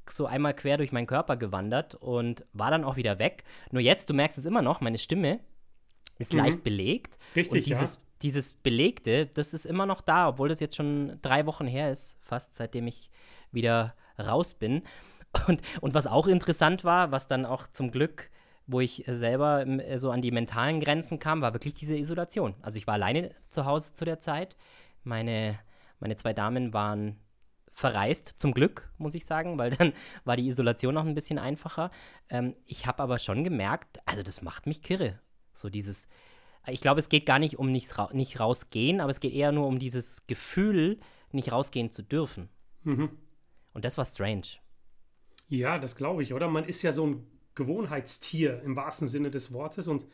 so 0.07 0.27
einmal 0.27 0.53
quer 0.53 0.77
durch 0.77 0.93
meinen 0.93 1.07
Körper 1.07 1.39
gewandert 1.39 1.95
und 1.95 2.45
war 2.53 2.71
dann 2.71 2.85
auch 2.85 2.97
wieder 2.97 3.19
weg. 3.19 3.45
Nur 3.71 3.81
jetzt, 3.81 4.11
du 4.11 4.13
merkst 4.13 4.37
es 4.37 4.45
immer 4.45 4.61
noch, 4.61 4.83
meine 4.83 4.99
Stimme 4.99 5.41
ist 6.19 6.35
mhm. 6.35 6.41
leicht 6.41 6.63
belegt. 6.63 7.17
Richtig, 7.35 7.53
und 7.53 7.67
dieses, 7.67 7.95
ja. 7.95 8.01
Dieses 8.23 8.55
Belegte, 8.55 9.27
das 9.27 9.55
ist 9.55 9.67
immer 9.67 9.87
noch 9.87 10.01
da, 10.01 10.29
obwohl 10.29 10.49
das 10.49 10.61
jetzt 10.61 10.77
schon 10.77 11.19
drei 11.23 11.47
Wochen 11.47 11.67
her 11.67 11.91
ist, 11.91 12.17
fast 12.21 12.55
seitdem 12.55 12.87
ich 12.87 13.11
wieder 13.53 13.95
raus 14.19 14.55
bin. 14.55 14.83
Und, 15.47 15.61
und 15.81 15.95
was 15.95 16.07
auch 16.07 16.27
interessant 16.27 16.85
war, 16.85 17.13
was 17.13 17.27
dann 17.27 17.45
auch 17.45 17.67
zum 17.73 17.91
Glück, 17.91 18.31
wo 18.67 18.81
ich 18.81 19.05
selber 19.07 19.65
so 19.97 20.11
an 20.11 20.23
die 20.23 20.31
mentalen 20.31 20.81
Grenzen 20.81 21.19
kam, 21.19 21.43
war 21.43 21.53
wirklich 21.53 21.75
diese 21.75 21.97
Isolation. 21.97 22.55
Also 22.63 22.79
ich 22.79 22.87
war 22.87 22.95
alleine 22.95 23.31
zu 23.51 23.65
Hause 23.65 23.93
zu 23.93 24.05
der 24.05 24.19
Zeit. 24.19 24.57
Meine, 25.05 25.59
meine 26.01 26.17
zwei 26.17 26.33
Damen 26.33 26.73
waren 26.73 27.19
verreist, 27.71 28.41
zum 28.41 28.55
Glück, 28.55 28.91
muss 28.97 29.15
ich 29.15 29.27
sagen, 29.27 29.59
weil 29.59 29.71
dann 29.71 29.93
war 30.25 30.37
die 30.37 30.49
Isolation 30.49 30.95
noch 30.95 31.05
ein 31.05 31.15
bisschen 31.15 31.39
einfacher. 31.39 31.91
Ähm, 32.31 32.57
ich 32.65 32.87
habe 32.87 33.03
aber 33.03 33.19
schon 33.19 33.45
gemerkt, 33.45 34.01
also 34.07 34.23
das 34.23 34.41
macht 34.41 34.67
mich 34.67 34.83
kirre. 34.83 35.21
So 35.53 35.69
dieses, 35.69 36.09
ich 36.69 36.81
glaube, 36.81 37.01
es 37.01 37.09
geht 37.09 37.27
gar 37.27 37.39
nicht 37.39 37.59
um 37.59 37.71
nicht, 37.71 37.97
ra 37.99 38.11
nicht 38.13 38.41
rausgehen, 38.41 39.01
aber 39.01 39.11
es 39.11 39.21
geht 39.21 39.33
eher 39.33 39.53
nur 39.53 39.67
um 39.67 39.79
dieses 39.79 40.27
Gefühl, 40.27 40.99
nicht 41.33 41.53
rausgehen 41.53 41.91
zu 41.91 42.03
dürfen. 42.03 42.49
Mhm. 42.83 43.11
Und 43.73 43.85
das 43.85 43.99
war 43.99 44.05
strange. 44.05 44.47
Ja, 45.49 45.79
das 45.79 45.97
glaube 45.97 46.23
ich, 46.23 46.33
oder? 46.33 46.49
Man 46.49 46.65
ist 46.65 46.83
ja 46.83 46.93
so 46.93 47.07
ein 47.07 47.27
Gewohnheitstier 47.55 48.63
im 48.63 48.77
wahrsten 48.77 49.09
Sinne 49.09 49.31
des 49.31 49.53
Wortes 49.53 49.89
und 49.89 50.07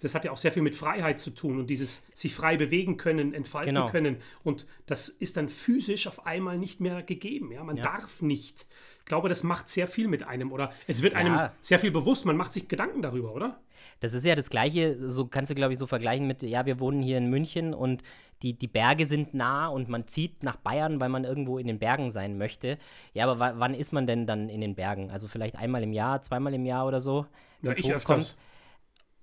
das 0.00 0.14
hat 0.14 0.24
ja 0.24 0.30
auch 0.30 0.36
sehr 0.36 0.52
viel 0.52 0.62
mit 0.62 0.74
Freiheit 0.74 1.20
zu 1.20 1.30
tun 1.30 1.58
und 1.58 1.70
dieses 1.70 2.04
sich 2.12 2.34
frei 2.34 2.56
bewegen 2.56 2.98
können, 2.98 3.32
entfalten 3.32 3.74
genau. 3.74 3.88
können. 3.88 4.18
Und 4.44 4.66
das 4.86 5.08
ist 5.08 5.36
dann 5.36 5.48
physisch 5.48 6.06
auf 6.06 6.26
einmal 6.26 6.58
nicht 6.58 6.80
mehr 6.80 7.02
gegeben. 7.02 7.50
Ja? 7.50 7.64
Man 7.64 7.76
ja. 7.76 7.84
darf 7.84 8.20
nicht. 8.20 8.66
Ich 9.00 9.06
glaube, 9.06 9.28
das 9.28 9.42
macht 9.42 9.68
sehr 9.68 9.88
viel 9.88 10.08
mit 10.08 10.22
einem 10.22 10.52
oder 10.52 10.72
es 10.86 11.02
wird 11.02 11.14
ja. 11.14 11.20
einem 11.20 11.50
sehr 11.60 11.78
viel 11.78 11.90
bewusst. 11.90 12.26
Man 12.26 12.36
macht 12.36 12.52
sich 12.52 12.68
Gedanken 12.68 13.00
darüber, 13.00 13.32
oder? 13.32 13.60
Das 14.00 14.12
ist 14.12 14.24
ja 14.24 14.34
das 14.34 14.50
Gleiche, 14.50 15.10
so 15.10 15.26
kannst 15.26 15.50
du, 15.50 15.54
glaube 15.54 15.72
ich, 15.72 15.78
so 15.78 15.86
vergleichen 15.86 16.26
mit, 16.26 16.42
ja, 16.42 16.66
wir 16.66 16.80
wohnen 16.80 17.02
hier 17.02 17.16
in 17.16 17.30
München 17.30 17.72
und 17.72 18.02
die, 18.42 18.52
die 18.52 18.66
Berge 18.66 19.06
sind 19.06 19.32
nah 19.32 19.68
und 19.68 19.88
man 19.88 20.06
zieht 20.08 20.42
nach 20.42 20.56
Bayern, 20.56 21.00
weil 21.00 21.08
man 21.08 21.24
irgendwo 21.24 21.56
in 21.56 21.66
den 21.66 21.78
Bergen 21.78 22.10
sein 22.10 22.36
möchte. 22.36 22.76
Ja, 23.14 23.26
aber 23.26 23.58
wann 23.58 23.72
ist 23.72 23.92
man 23.92 24.06
denn 24.06 24.26
dann 24.26 24.50
in 24.50 24.60
den 24.60 24.74
Bergen? 24.74 25.10
Also 25.10 25.26
vielleicht 25.26 25.56
einmal 25.56 25.82
im 25.82 25.94
Jahr, 25.94 26.20
zweimal 26.20 26.52
im 26.52 26.66
Jahr 26.66 26.86
oder 26.86 27.00
so? 27.00 27.24
Ja, 27.62 27.72
ich 27.72 27.90
öfters 27.90 28.36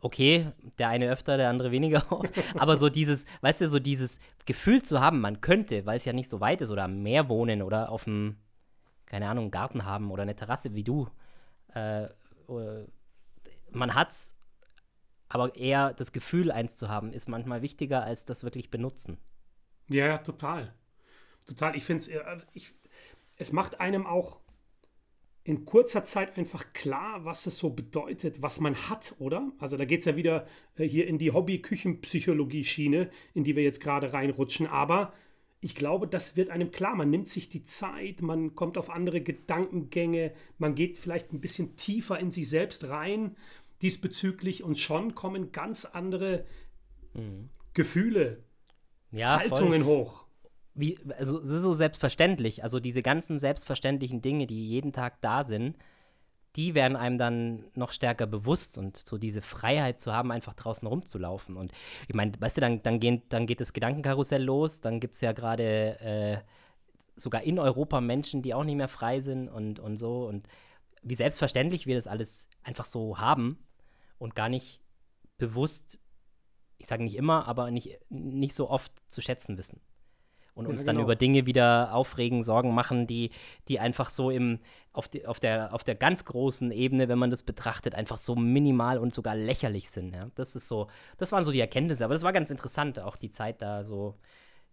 okay, 0.04 0.52
der 0.78 0.90
eine 0.90 1.10
öfter, 1.10 1.38
der 1.38 1.50
andere 1.50 1.72
weniger 1.72 2.06
oft, 2.12 2.34
aber 2.56 2.78
so 2.78 2.90
dieses, 2.90 3.26
weißt 3.42 3.62
du, 3.62 3.70
so 3.70 3.80
dieses 3.80 4.20
Gefühl 4.46 4.84
zu 4.84 5.00
haben, 5.00 5.22
man 5.22 5.42
könnte, 5.42 5.86
weil 5.86 5.96
es 5.96 6.06
ja 6.06 6.14
nicht 6.14 6.30
so 6.30 6.42
weit 6.42 6.62
ist 6.62 6.72
oder 6.72 6.84
am 6.84 7.02
Meer 7.02 7.30
wohnen 7.30 7.62
oder 7.62 7.90
auf 7.90 8.04
dem, 8.04 8.38
keine 9.06 9.30
Ahnung, 9.30 9.50
Garten 9.50 9.86
haben 9.86 10.12
oder 10.12 10.24
eine 10.24 10.36
Terrasse 10.36 10.76
wie 10.76 10.84
du. 10.84 11.08
Äh, 11.74 12.10
man 13.72 13.96
hat's, 13.96 14.36
aber 15.30 15.56
eher 15.56 15.94
das 15.94 16.12
Gefühl, 16.12 16.52
eins 16.52 16.76
zu 16.76 16.90
haben, 16.90 17.14
ist 17.14 17.30
manchmal 17.30 17.62
wichtiger 17.62 18.04
als 18.04 18.26
das 18.26 18.44
wirklich 18.44 18.70
benutzen. 18.70 19.18
Ja, 19.90 20.06
ja, 20.06 20.18
total. 20.18 20.74
Total. 21.46 21.76
Ich 21.78 21.86
finde 21.86 22.04
es, 22.04 22.08
äh, 22.10 22.22
es 23.38 23.54
macht 23.54 23.80
einem 23.80 24.06
auch 24.06 24.43
in 25.46 25.66
kurzer 25.66 26.06
Zeit 26.06 26.38
einfach 26.38 26.72
klar, 26.74 27.26
was 27.26 27.46
es 27.48 27.58
so 27.58 27.70
bedeutet, 27.70 28.42
was 28.42 28.60
man 28.60 28.90
hat, 28.90 29.16
oder? 29.20 29.52
Also 29.60 29.76
da 29.76 29.84
geht 29.86 30.00
es 30.00 30.06
ja 30.06 30.16
wieder 30.16 30.48
äh, 30.78 30.88
hier 30.88 31.06
in 31.08 31.18
die 31.18 31.32
Hobby-Küchenpsychologie-Schiene, 31.32 33.10
in 33.34 33.44
die 33.44 33.56
wir 33.56 33.64
jetzt 33.64 33.82
gerade 33.82 34.14
reinrutschen. 34.14 34.68
Aber 34.68 35.14
ich 35.60 35.76
glaube, 35.76 36.08
das 36.08 36.38
wird 36.38 36.50
einem 36.50 36.72
klar. 36.72 36.96
Man 36.96 37.10
nimmt 37.10 37.28
sich 37.28 37.50
die 37.50 37.66
Zeit, 37.66 38.22
man 38.22 38.56
kommt 38.56 38.78
auf 38.78 38.90
andere 38.90 39.20
Gedankengänge, 39.22 40.32
man 40.60 40.76
geht 40.76 40.98
vielleicht 40.98 41.34
ein 41.34 41.42
bisschen 41.42 41.76
tiefer 41.76 42.20
in 42.20 42.32
sich 42.32 42.50
selbst 42.50 42.88
rein 42.88 43.36
diesbezüglich 43.82 44.64
und 44.64 44.80
schon 44.80 45.14
kommen 45.14 45.52
ganz 45.52 45.84
andere 45.84 46.46
mhm. 47.14 47.50
Gefühle, 47.74 48.44
ja, 49.12 49.40
Haltungen 49.40 49.84
voll. 49.84 50.06
hoch 50.06 50.23
wie, 50.76 51.00
also 51.18 51.40
es 51.40 51.50
ist 51.50 51.62
so 51.62 51.74
selbstverständlich. 51.74 52.64
Also 52.64 52.80
diese 52.80 53.02
ganzen 53.02 53.40
selbstverständlichen 53.40 54.22
Dinge, 54.22 54.48
die 54.48 54.68
jeden 54.68 54.92
Tag 54.92 55.22
da 55.22 55.44
sind, 55.44 55.78
die 56.56 56.76
werden 56.76 56.96
einem 56.96 57.18
dann 57.18 57.66
noch 57.76 57.92
stärker 57.92 58.28
bewusst 58.28 58.78
und 58.78 58.98
so 58.98 59.18
diese 59.18 59.42
Freiheit 59.42 60.02
zu 60.02 60.14
haben, 60.14 60.32
einfach 60.32 60.54
draußen 60.54 60.88
rumzulaufen. 60.88 61.58
Und 61.58 61.72
ich 62.08 62.16
meine, 62.16 62.34
weißt 62.40 62.58
du, 62.58 62.62
dann, 62.62 62.84
dann, 62.84 63.00
gehen, 63.00 63.24
dann 63.30 63.48
geht 63.48 63.60
das 63.60 63.74
Gedankenkarussell 63.74 64.44
los, 64.44 64.82
dann 64.82 65.00
gibt 65.00 65.16
es 65.16 65.22
ja 65.22 65.32
gerade 65.32 66.00
äh, 66.00 66.38
sogar 67.16 67.44
in 67.44 67.60
Europa 67.60 68.02
Menschen, 68.02 68.42
die 68.42 68.54
auch 68.54 68.64
nicht 68.64 68.76
mehr 68.76 68.88
frei 68.88 69.20
sind 69.20 69.50
und, 69.50 69.80
und 69.80 69.98
so. 69.98 70.28
Und 70.28 70.48
wie 71.02 71.16
selbstverständlich 71.16 71.88
wir 71.88 71.96
das 71.96 72.08
alles 72.08 72.48
einfach 72.64 72.86
so 72.86 73.18
haben 73.18 73.58
und 74.20 74.36
gar 74.36 74.50
nicht 74.50 74.82
bewusst, 75.38 76.00
ich 76.78 76.88
sage 76.88 77.04
nicht 77.04 77.16
immer, 77.16 77.48
aber 77.48 77.72
nicht, 77.72 78.00
nicht 78.10 78.54
so 78.54 78.70
oft 78.70 78.92
zu 79.12 79.22
schätzen 79.22 79.58
wissen 79.58 79.82
und 80.56 80.68
uns 80.68 80.82
ja, 80.82 80.86
genau. 80.88 81.00
dann 81.00 81.04
über 81.04 81.16
Dinge 81.16 81.46
wieder 81.46 81.94
aufregen, 81.94 82.44
Sorgen 82.44 82.74
machen, 82.74 83.08
die, 83.08 83.32
die 83.68 83.80
einfach 83.80 84.10
so 84.10 84.30
im, 84.30 84.60
auf, 84.92 85.08
die, 85.08 85.26
auf, 85.26 85.40
der, 85.40 85.74
auf 85.74 85.84
der 85.84 85.96
ganz 85.96 86.26
großen 86.26 86.72
Ebene, 86.72 87.08
wenn 87.08 87.18
man 87.18 87.32
das 87.32 87.44
betrachtet, 87.44 87.96
einfach 87.96 88.20
so 88.20 88.36
minimal 88.36 88.98
und 89.00 89.14
sogar 89.14 89.36
lächerlich 89.36 89.90
sind. 89.90 90.14
Ja? 90.14 90.30
Das 90.36 90.56
ist 90.56 90.68
so, 90.68 90.88
das 91.18 91.32
waren 91.32 91.44
so 91.44 91.52
die 91.52 91.60
Erkenntnisse, 91.60 92.06
aber 92.06 92.14
das 92.14 92.24
war 92.24 92.34
ganz 92.34 92.52
interessant, 92.52 93.00
auch 93.00 93.16
die 93.16 93.32
Zeit 93.32 93.62
da 93.62 93.84
so 93.84 94.16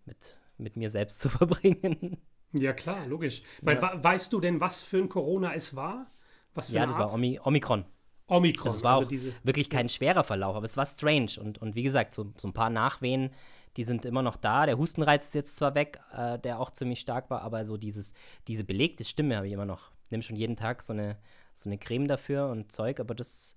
mit, 0.05 0.39
mit 0.59 0.77
mir 0.77 0.91
selbst 0.91 1.19
zu 1.21 1.29
verbringen. 1.29 2.19
Ja, 2.53 2.73
klar, 2.73 3.07
logisch. 3.07 3.43
Ja. 3.63 3.81
Weil, 3.81 4.05
weißt 4.05 4.33
du 4.33 4.41
denn, 4.41 4.61
was 4.61 4.83
für 4.83 4.99
ein 4.99 5.09
Corona 5.09 5.55
es 5.55 5.77
war? 5.77 6.07
Was 6.55 6.69
für 6.69 6.77
ja, 6.77 6.87
das 6.87 6.97
Art? 6.97 7.11
war 7.11 7.15
Omi 7.15 7.41
Omikron. 7.43 7.85
Omikron. 8.27 8.67
Also 8.67 8.79
es 8.79 8.85
war 8.85 8.97
also 8.99 9.07
auch 9.07 9.45
wirklich 9.45 9.71
kein 9.71 9.89
schwerer 9.89 10.25
Verlauf, 10.25 10.57
aber 10.57 10.65
es 10.65 10.77
war 10.77 10.87
strange 10.87 11.33
und, 11.41 11.59
und 11.59 11.75
wie 11.75 11.83
gesagt, 11.83 12.15
so, 12.15 12.33
so 12.37 12.49
ein 12.49 12.53
paar 12.53 12.71
Nachwehen 12.71 13.31
die 13.77 13.85
sind 13.85 14.05
immer 14.05 14.23
noch 14.23 14.37
da. 14.37 14.67
Der 14.67 14.79
Hustenreiz 14.79 15.27
ist 15.27 15.35
jetzt 15.35 15.57
zwar 15.57 15.75
weg, 15.75 16.01
äh, 16.13 16.39
der 16.39 16.61
auch 16.61 16.71
ziemlich 16.71 17.01
stark 17.01 17.31
war, 17.31 17.43
aber 17.43 17.65
so 17.65 17.77
dieses, 17.77 18.15
diese 18.49 18.65
belegte 18.65 19.05
Stimme 19.05 19.37
habe 19.37 19.47
ich 19.47 19.53
immer 19.53 19.67
noch. 19.67 19.91
Ich 20.05 20.11
nehme 20.11 20.23
schon 20.23 20.37
jeden 20.37 20.57
Tag 20.57 20.83
so 20.83 20.93
eine, 20.93 21.17
so 21.55 21.69
eine 21.69 21.79
Creme 21.79 22.09
dafür 22.09 22.49
und 22.49 22.73
Zeug, 22.73 23.01
aber 23.01 23.15
das 23.15 23.57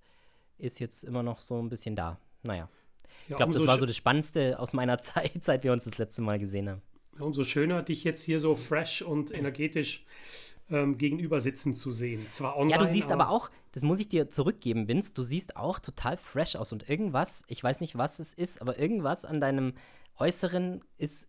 ist 0.57 0.79
jetzt 0.79 1.03
immer 1.03 1.23
noch 1.23 1.39
so 1.39 1.59
ein 1.59 1.69
bisschen 1.69 1.95
da. 1.95 2.19
Naja. 2.43 2.69
Ja, 3.27 3.31
ich 3.31 3.37
glaube, 3.37 3.53
das 3.53 3.67
war 3.67 3.77
so 3.77 3.85
das 3.85 3.95
Spannendste 3.95 4.59
aus 4.59 4.73
meiner 4.73 4.97
Zeit, 5.01 5.43
seit 5.43 5.63
wir 5.63 5.71
uns 5.71 5.85
das 5.85 5.97
letzte 5.97 6.21
Mal 6.21 6.39
gesehen 6.39 6.69
haben. 6.69 6.81
Ja, 7.17 7.25
umso 7.25 7.43
schöner, 7.43 7.83
dich 7.83 8.03
jetzt 8.03 8.23
hier 8.23 8.39
so 8.39 8.55
fresh 8.55 9.01
und 9.01 9.31
energetisch 9.31 10.05
ähm, 10.69 10.97
gegenüber 10.97 11.39
sitzen 11.39 11.75
zu 11.75 11.91
sehen. 11.91 12.25
Zwar 12.29 12.57
online, 12.57 12.71
ja, 12.71 12.77
du 12.77 12.87
siehst 12.87 13.11
aber, 13.11 13.25
aber 13.25 13.31
auch, 13.31 13.49
das 13.73 13.83
muss 13.83 13.99
ich 13.99 14.09
dir 14.09 14.29
zurückgeben, 14.29 14.87
Vince, 14.87 15.13
du 15.13 15.23
siehst 15.23 15.55
auch 15.57 15.79
total 15.79 16.17
fresh 16.17 16.55
aus 16.55 16.71
und 16.71 16.89
irgendwas, 16.89 17.43
ich 17.47 17.63
weiß 17.63 17.81
nicht, 17.81 17.97
was 17.97 18.19
es 18.19 18.33
ist, 18.33 18.61
aber 18.61 18.79
irgendwas 18.79 19.25
an 19.25 19.41
deinem 19.41 19.73
Äußeren 20.17 20.81
ist, 20.97 21.27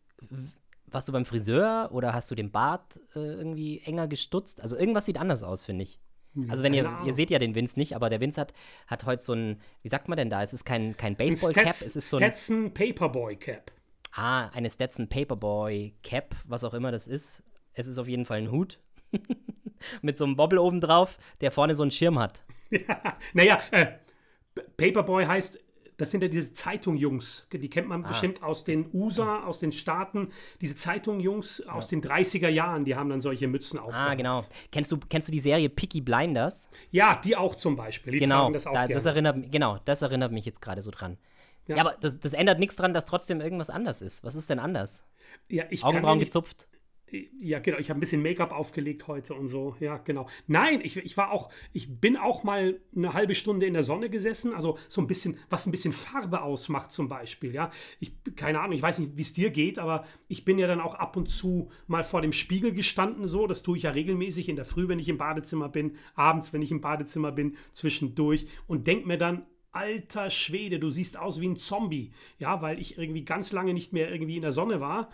warst 0.87 1.09
du 1.09 1.13
beim 1.13 1.25
Friseur 1.25 1.91
oder 1.93 2.13
hast 2.13 2.31
du 2.31 2.35
den 2.35 2.51
Bart 2.51 3.01
äh, 3.15 3.19
irgendwie 3.19 3.81
enger 3.81 4.09
gestutzt? 4.09 4.61
Also 4.61 4.77
irgendwas 4.77 5.07
sieht 5.07 5.19
anders 5.19 5.43
aus, 5.43 5.65
finde 5.65 5.85
ich. 5.85 6.01
Also 6.49 6.65
wenn 6.65 6.75
ihr, 6.75 6.91
ihr 7.07 7.15
seht 7.15 7.31
ja 7.31 7.39
den 7.39 7.55
Vince 7.55 7.79
nicht, 7.79 7.95
aber 7.95 8.09
der 8.09 8.21
Vince 8.21 8.41
hat, 8.41 8.55
hat 8.89 9.05
heute 9.05 9.23
so 9.23 9.35
ein, 9.35 9.61
wie 9.83 9.89
sagt 9.89 10.09
man 10.09 10.17
denn 10.17 10.31
da? 10.31 10.43
Es 10.43 10.53
ist 10.53 10.65
kein, 10.65 10.97
kein 10.97 11.15
Baseball-Cap, 11.17 11.69
es 11.69 11.95
ist 11.95 12.11
so 12.11 12.17
ein 12.17 12.25
Stetson 12.25 12.75
Paperboy-Cap. 12.75 13.71
Ah, 14.13 14.49
eine 14.49 14.69
Stetson 14.69 15.09
Paperboy-Cap, 15.09 16.35
was 16.45 16.65
auch 16.65 16.75
immer 16.75 16.91
das 16.91 17.07
ist. 17.07 17.45
Es 17.73 17.87
ist 17.87 17.99
auf 17.99 18.09
jeden 18.09 18.27
Fall 18.27 18.39
ein 18.39 18.51
Hut. 18.51 18.81
Mit 20.03 20.19
so 20.19 20.25
einem 20.25 20.35
Bobble 20.35 20.61
oben 20.61 20.81
drauf, 20.81 21.19
der 21.41 21.53
vorne 21.53 21.77
so 21.77 21.83
einen 21.83 21.91
Schirm 21.93 22.19
hat. 22.19 22.43
Ja, 22.71 23.17
naja, 23.35 23.61
äh, 23.71 23.87
Paperboy 24.77 25.27
heißt 25.27 25.61
das 25.97 26.11
sind 26.11 26.23
ja 26.23 26.29
diese 26.29 26.53
Zeitung-Jungs. 26.53 27.47
Die 27.53 27.71
kennt 27.71 27.89
man 27.89 28.05
Ah. 28.05 28.09
bestimmt 28.09 28.43
aus 28.43 28.65
den 28.65 28.87
USA, 28.93 29.45
aus 29.45 29.59
den 29.61 29.73
Staaten. 29.73 30.31
Diese 30.61 30.75
Zeitung-Jungs 30.75 31.67
aus 31.69 31.89
den 31.89 32.01
30er 32.03 32.49
Jahren, 32.49 32.85
die 32.85 32.97
haben 32.97 33.09
dann 33.11 33.21
solche 33.21 33.47
Mützen 33.49 33.79
auf. 33.79 33.93
Ah, 33.95 34.15
genau. 34.15 34.41
Kennst 34.73 34.91
du, 34.93 34.99
kennst 35.09 35.29
du 35.29 35.33
die 35.33 35.41
Serie 35.41 35.69
Picky 35.69 36.01
Blinders? 36.01 36.69
Ja, 36.91 37.21
die 37.25 37.37
auch 37.37 37.55
zum 37.55 37.77
Beispiel. 37.77 38.13
Die 38.15 38.19
Genau, 38.19 38.51
das 38.51 38.65
da, 38.65 38.89
das 38.89 39.05
erinnert, 39.05 39.51
genau, 39.53 39.79
das 39.85 40.03
erinnert 40.03 40.33
mich 40.33 40.45
jetzt 40.45 40.61
gerade 40.61 40.83
so 40.83 40.91
dran. 40.91 41.17
Ja, 41.67 41.77
Ja. 41.77 41.83
aber 41.87 41.97
das, 42.01 42.21
das 42.21 42.33
ändert 42.35 42.59
nichts 42.59 42.77
dran, 42.77 42.93
dass 42.93 43.05
trotzdem 43.07 43.41
irgendwas 43.41 43.71
anders 43.71 44.03
ist. 44.03 44.23
Was 44.25 44.35
ist 44.35 44.51
denn 44.51 44.59
anders? 44.59 45.05
ja, 45.49 45.65
Augenbrauen 45.83 46.19
gezupft? 46.21 46.67
Ja, 47.41 47.59
genau. 47.59 47.79
Ich 47.79 47.91
habe 47.91 47.99
ein 47.99 48.01
bisschen 48.01 48.23
Make-up 48.23 48.53
aufgelegt 48.53 49.07
heute 49.07 49.35
und 49.35 49.49
so. 49.49 49.77
Ja, 49.81 49.99
genau. 49.99 50.29
Nein, 50.47 50.81
ich, 50.83 50.97
ich 50.97 51.17
war 51.17 51.31
auch, 51.31 51.51
ich 51.73 52.01
bin 52.01 52.17
auch 52.17 52.45
mal 52.45 52.81
eine 52.95 53.13
halbe 53.13 53.35
Stunde 53.35 53.67
in 53.67 53.75
der 53.75 53.83
Sonne 53.83 54.11
gesessen. 54.11 54.55
Also 54.55 54.79
so 54.89 55.01
ein 55.01 55.07
bisschen, 55.07 55.39
was 55.51 55.67
ein 55.67 55.71
bisschen 55.71 55.93
Farbe 55.93 56.43
ausmacht 56.43 56.93
zum 56.93 57.09
Beispiel. 57.09 57.55
Ja, 57.55 57.71
ich, 58.01 58.13
keine 58.37 58.61
Ahnung, 58.61 58.77
ich 58.77 58.83
weiß 58.83 58.99
nicht, 58.99 59.17
wie 59.17 59.23
es 59.23 59.33
dir 59.33 59.51
geht, 59.51 59.79
aber 59.79 60.05
ich 60.29 60.45
bin 60.45 60.59
ja 60.59 60.67
dann 60.67 60.81
auch 60.81 60.95
ab 60.95 61.17
und 61.17 61.29
zu 61.29 61.71
mal 61.87 62.05
vor 62.05 62.23
dem 62.23 62.33
Spiegel 62.33 62.73
gestanden. 62.73 63.27
So, 63.27 63.47
das 63.47 63.63
tue 63.63 63.77
ich 63.77 63.85
ja 63.85 63.91
regelmäßig 63.91 64.49
in 64.49 64.57
der 64.57 64.65
Früh, 64.65 64.89
wenn 64.89 64.99
ich 64.99 65.09
im 65.09 65.19
Badezimmer 65.19 65.69
bin, 65.69 65.97
abends, 66.15 66.53
wenn 66.53 66.63
ich 66.63 66.71
im 66.71 66.81
Badezimmer 66.81 67.33
bin, 67.33 67.57
zwischendurch 67.73 68.47
und 68.67 68.87
denk 68.87 69.07
mir 69.07 69.19
dann, 69.19 69.47
alter 69.75 70.31
Schwede, 70.31 70.79
du 70.79 70.89
siehst 70.89 71.19
aus 71.19 71.41
wie 71.41 71.49
ein 71.49 71.57
Zombie. 71.57 72.13
Ja, 72.39 72.63
weil 72.63 72.79
ich 72.79 72.97
irgendwie 72.97 73.25
ganz 73.25 73.53
lange 73.53 73.75
nicht 73.75 73.93
mehr 73.93 74.11
irgendwie 74.11 74.37
in 74.37 74.43
der 74.43 74.53
Sonne 74.53 74.81
war 74.81 75.11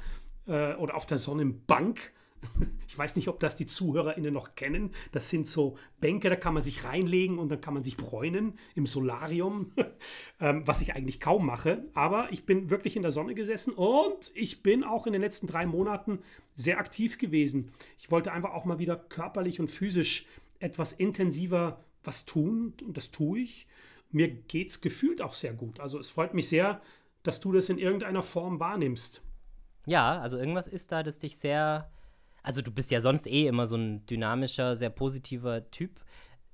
äh, 0.47 0.75
oder 0.75 0.95
auf 0.95 1.07
der 1.07 1.19
Sonnenbank. 1.19 2.13
Ich 2.89 2.99
weiß 2.99 3.15
nicht, 3.15 3.29
ob 3.29 3.39
das 3.39 3.55
die 3.55 3.69
ZuhörerInnen 3.69 4.35
noch 4.35 4.57
kennen. 4.57 4.91
Das 5.13 5.29
sind 5.29 5.47
so 5.47 5.79
Bänke, 6.01 6.29
da 6.29 6.35
kann 6.35 6.55
man 6.55 6.63
sich 6.63 6.83
reinlegen 6.83 7.39
und 7.39 7.49
dann 7.49 7.61
kann 7.61 7.73
man 7.73 7.85
sich 7.85 7.97
bräunen 7.97 8.55
im 8.75 8.85
Solarium, 8.85 9.71
ähm, 10.41 10.67
was 10.67 10.81
ich 10.81 10.97
eigentlich 10.97 11.21
kaum 11.21 11.47
mache. 11.47 11.85
Aber 11.95 12.33
ich 12.33 12.47
bin 12.47 12.69
wirklich 12.69 12.97
in 12.97 13.03
der 13.03 13.13
Sonne 13.13 13.37
gesessen 13.37 13.73
und 13.75 14.33
ich 14.35 14.65
bin 14.65 14.83
auch 14.83 15.07
in 15.07 15.13
den 15.13 15.23
letzten 15.23 15.47
drei 15.47 15.67
Monaten 15.67 16.19
sehr 16.57 16.79
aktiv 16.81 17.17
gewesen. 17.19 17.71
Ich 18.01 18.11
wollte 18.11 18.33
einfach 18.33 18.55
auch 18.55 18.65
mal 18.65 18.81
wieder 18.81 18.97
körperlich 18.97 19.61
und 19.61 19.71
physisch 19.71 20.27
etwas 20.59 20.93
intensiver 20.93 21.85
was 22.03 22.25
tun 22.25 22.75
und 22.85 22.97
das 22.97 23.11
tue 23.11 23.41
ich. 23.41 23.67
Mir 24.11 24.29
geht 24.29 24.71
es 24.71 24.81
gefühlt 24.81 25.23
auch 25.23 25.35
sehr 25.35 25.53
gut. 25.53 25.81
Also 25.81 25.99
es 25.99 26.11
freut 26.11 26.35
mich 26.35 26.49
sehr, 26.49 26.81
dass 27.23 27.41
du 27.41 27.53
das 27.53 27.69
in 27.69 27.79
irgendeiner 27.79 28.23
Form 28.23 28.59
wahrnimmst. 28.59 29.23
Ja, 29.87 30.21
also 30.21 30.37
irgendwas 30.39 30.67
ist 30.67 30.93
da, 30.93 31.03
das 31.03 31.19
dich 31.19 31.37
sehr. 31.39 31.91
Also 32.43 32.63
du 32.63 32.71
bist 32.71 32.91
ja 32.91 33.01
sonst 33.01 33.27
eh 33.27 33.47
immer 33.47 33.67
so 33.67 33.77
ein 33.77 34.07
dynamischer, 34.07 34.75
sehr 34.77 34.91
positiver 34.91 35.71
Typ. 35.71 36.01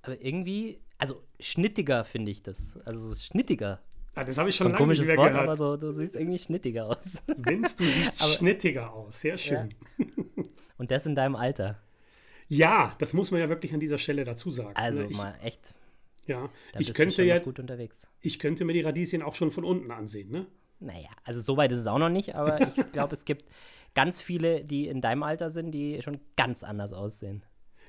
Aber 0.03 0.21
irgendwie, 0.21 0.81
also 0.99 1.23
schnittiger 1.41 2.05
finde 2.05 2.31
ich 2.33 2.43
das. 2.43 2.77
Also 2.85 3.15
schnittiger. 3.15 3.81
Ja, 4.17 4.25
das 4.25 4.39
habe 4.39 4.49
ich 4.49 4.55
So 4.57 4.65
schon 4.65 4.69
ein 4.69 4.73
lange 4.79 4.87
nicht 4.89 4.99
komisches 5.01 5.17
Wort, 5.19 5.33
gehört. 5.33 5.45
aber 5.49 5.57
so, 5.57 5.77
du 5.77 5.93
siehst 5.93 6.17
irgendwie 6.17 6.39
schnittiger 6.39 6.87
aus. 6.87 7.23
Vince, 7.37 7.77
du 7.77 7.85
siehst 7.85 8.23
Aber- 8.23 8.33
schnittiger 8.33 8.93
aus. 8.93 9.21
Sehr 9.21 9.37
schön. 9.37 9.75
Und 10.79 10.91
das 10.91 11.07
in 11.07 11.15
deinem 11.15 11.37
Alter. 11.37 11.79
Ja. 12.49 12.95
das 12.99 13.13
muss 13.13 13.31
man 13.31 13.41
ja 13.41 13.49
wirklich 13.49 13.75
an 13.75 13.81
dieser 13.81 13.99
Stelle 13.99 14.25
dazu 14.25 14.51
sagen. 14.53 14.75
Also 14.77 15.03
Ne, 15.03 15.09
ich, 15.11 15.17
mal 15.17 15.35
echt, 15.43 15.75
ja, 16.27 16.49
da 16.73 16.81
ich 16.81 16.93
könnte 16.95 17.23
ja, 17.25 17.37
noch 17.37 17.45
gut 17.45 17.59
unterwegs. 17.59 18.07
ich 18.21 18.39
könnte 18.39 18.65
mir 18.65 18.73
die 18.73 18.83
Radieschen 18.83 19.23
auch 19.23 19.35
schon 19.35 19.51
von 19.51 19.65
unten 19.65 19.91
ansehen. 19.91 20.31
Ne? 20.31 20.47
Naja, 20.79 21.09
also 21.25 21.41
so 21.41 21.57
weit 21.57 21.73
ist 21.73 21.81
es 21.81 21.87
auch 21.87 21.99
noch 21.99 22.09
nicht, 22.09 22.35
aber 22.35 22.61
ich 22.61 22.75
glaube, 22.93 23.15
es 23.15 23.25
gibt 23.25 23.45
ganz 23.95 24.21
viele, 24.21 24.65
die 24.65 24.89
in 24.89 25.01
deinem 25.01 25.23
Alter 25.23 25.51
sind, 25.51 25.71
die 25.73 26.03
schon 26.03 26.21
ganz 26.37 26.63
anders 26.63 26.93
aussehen. 26.93 27.43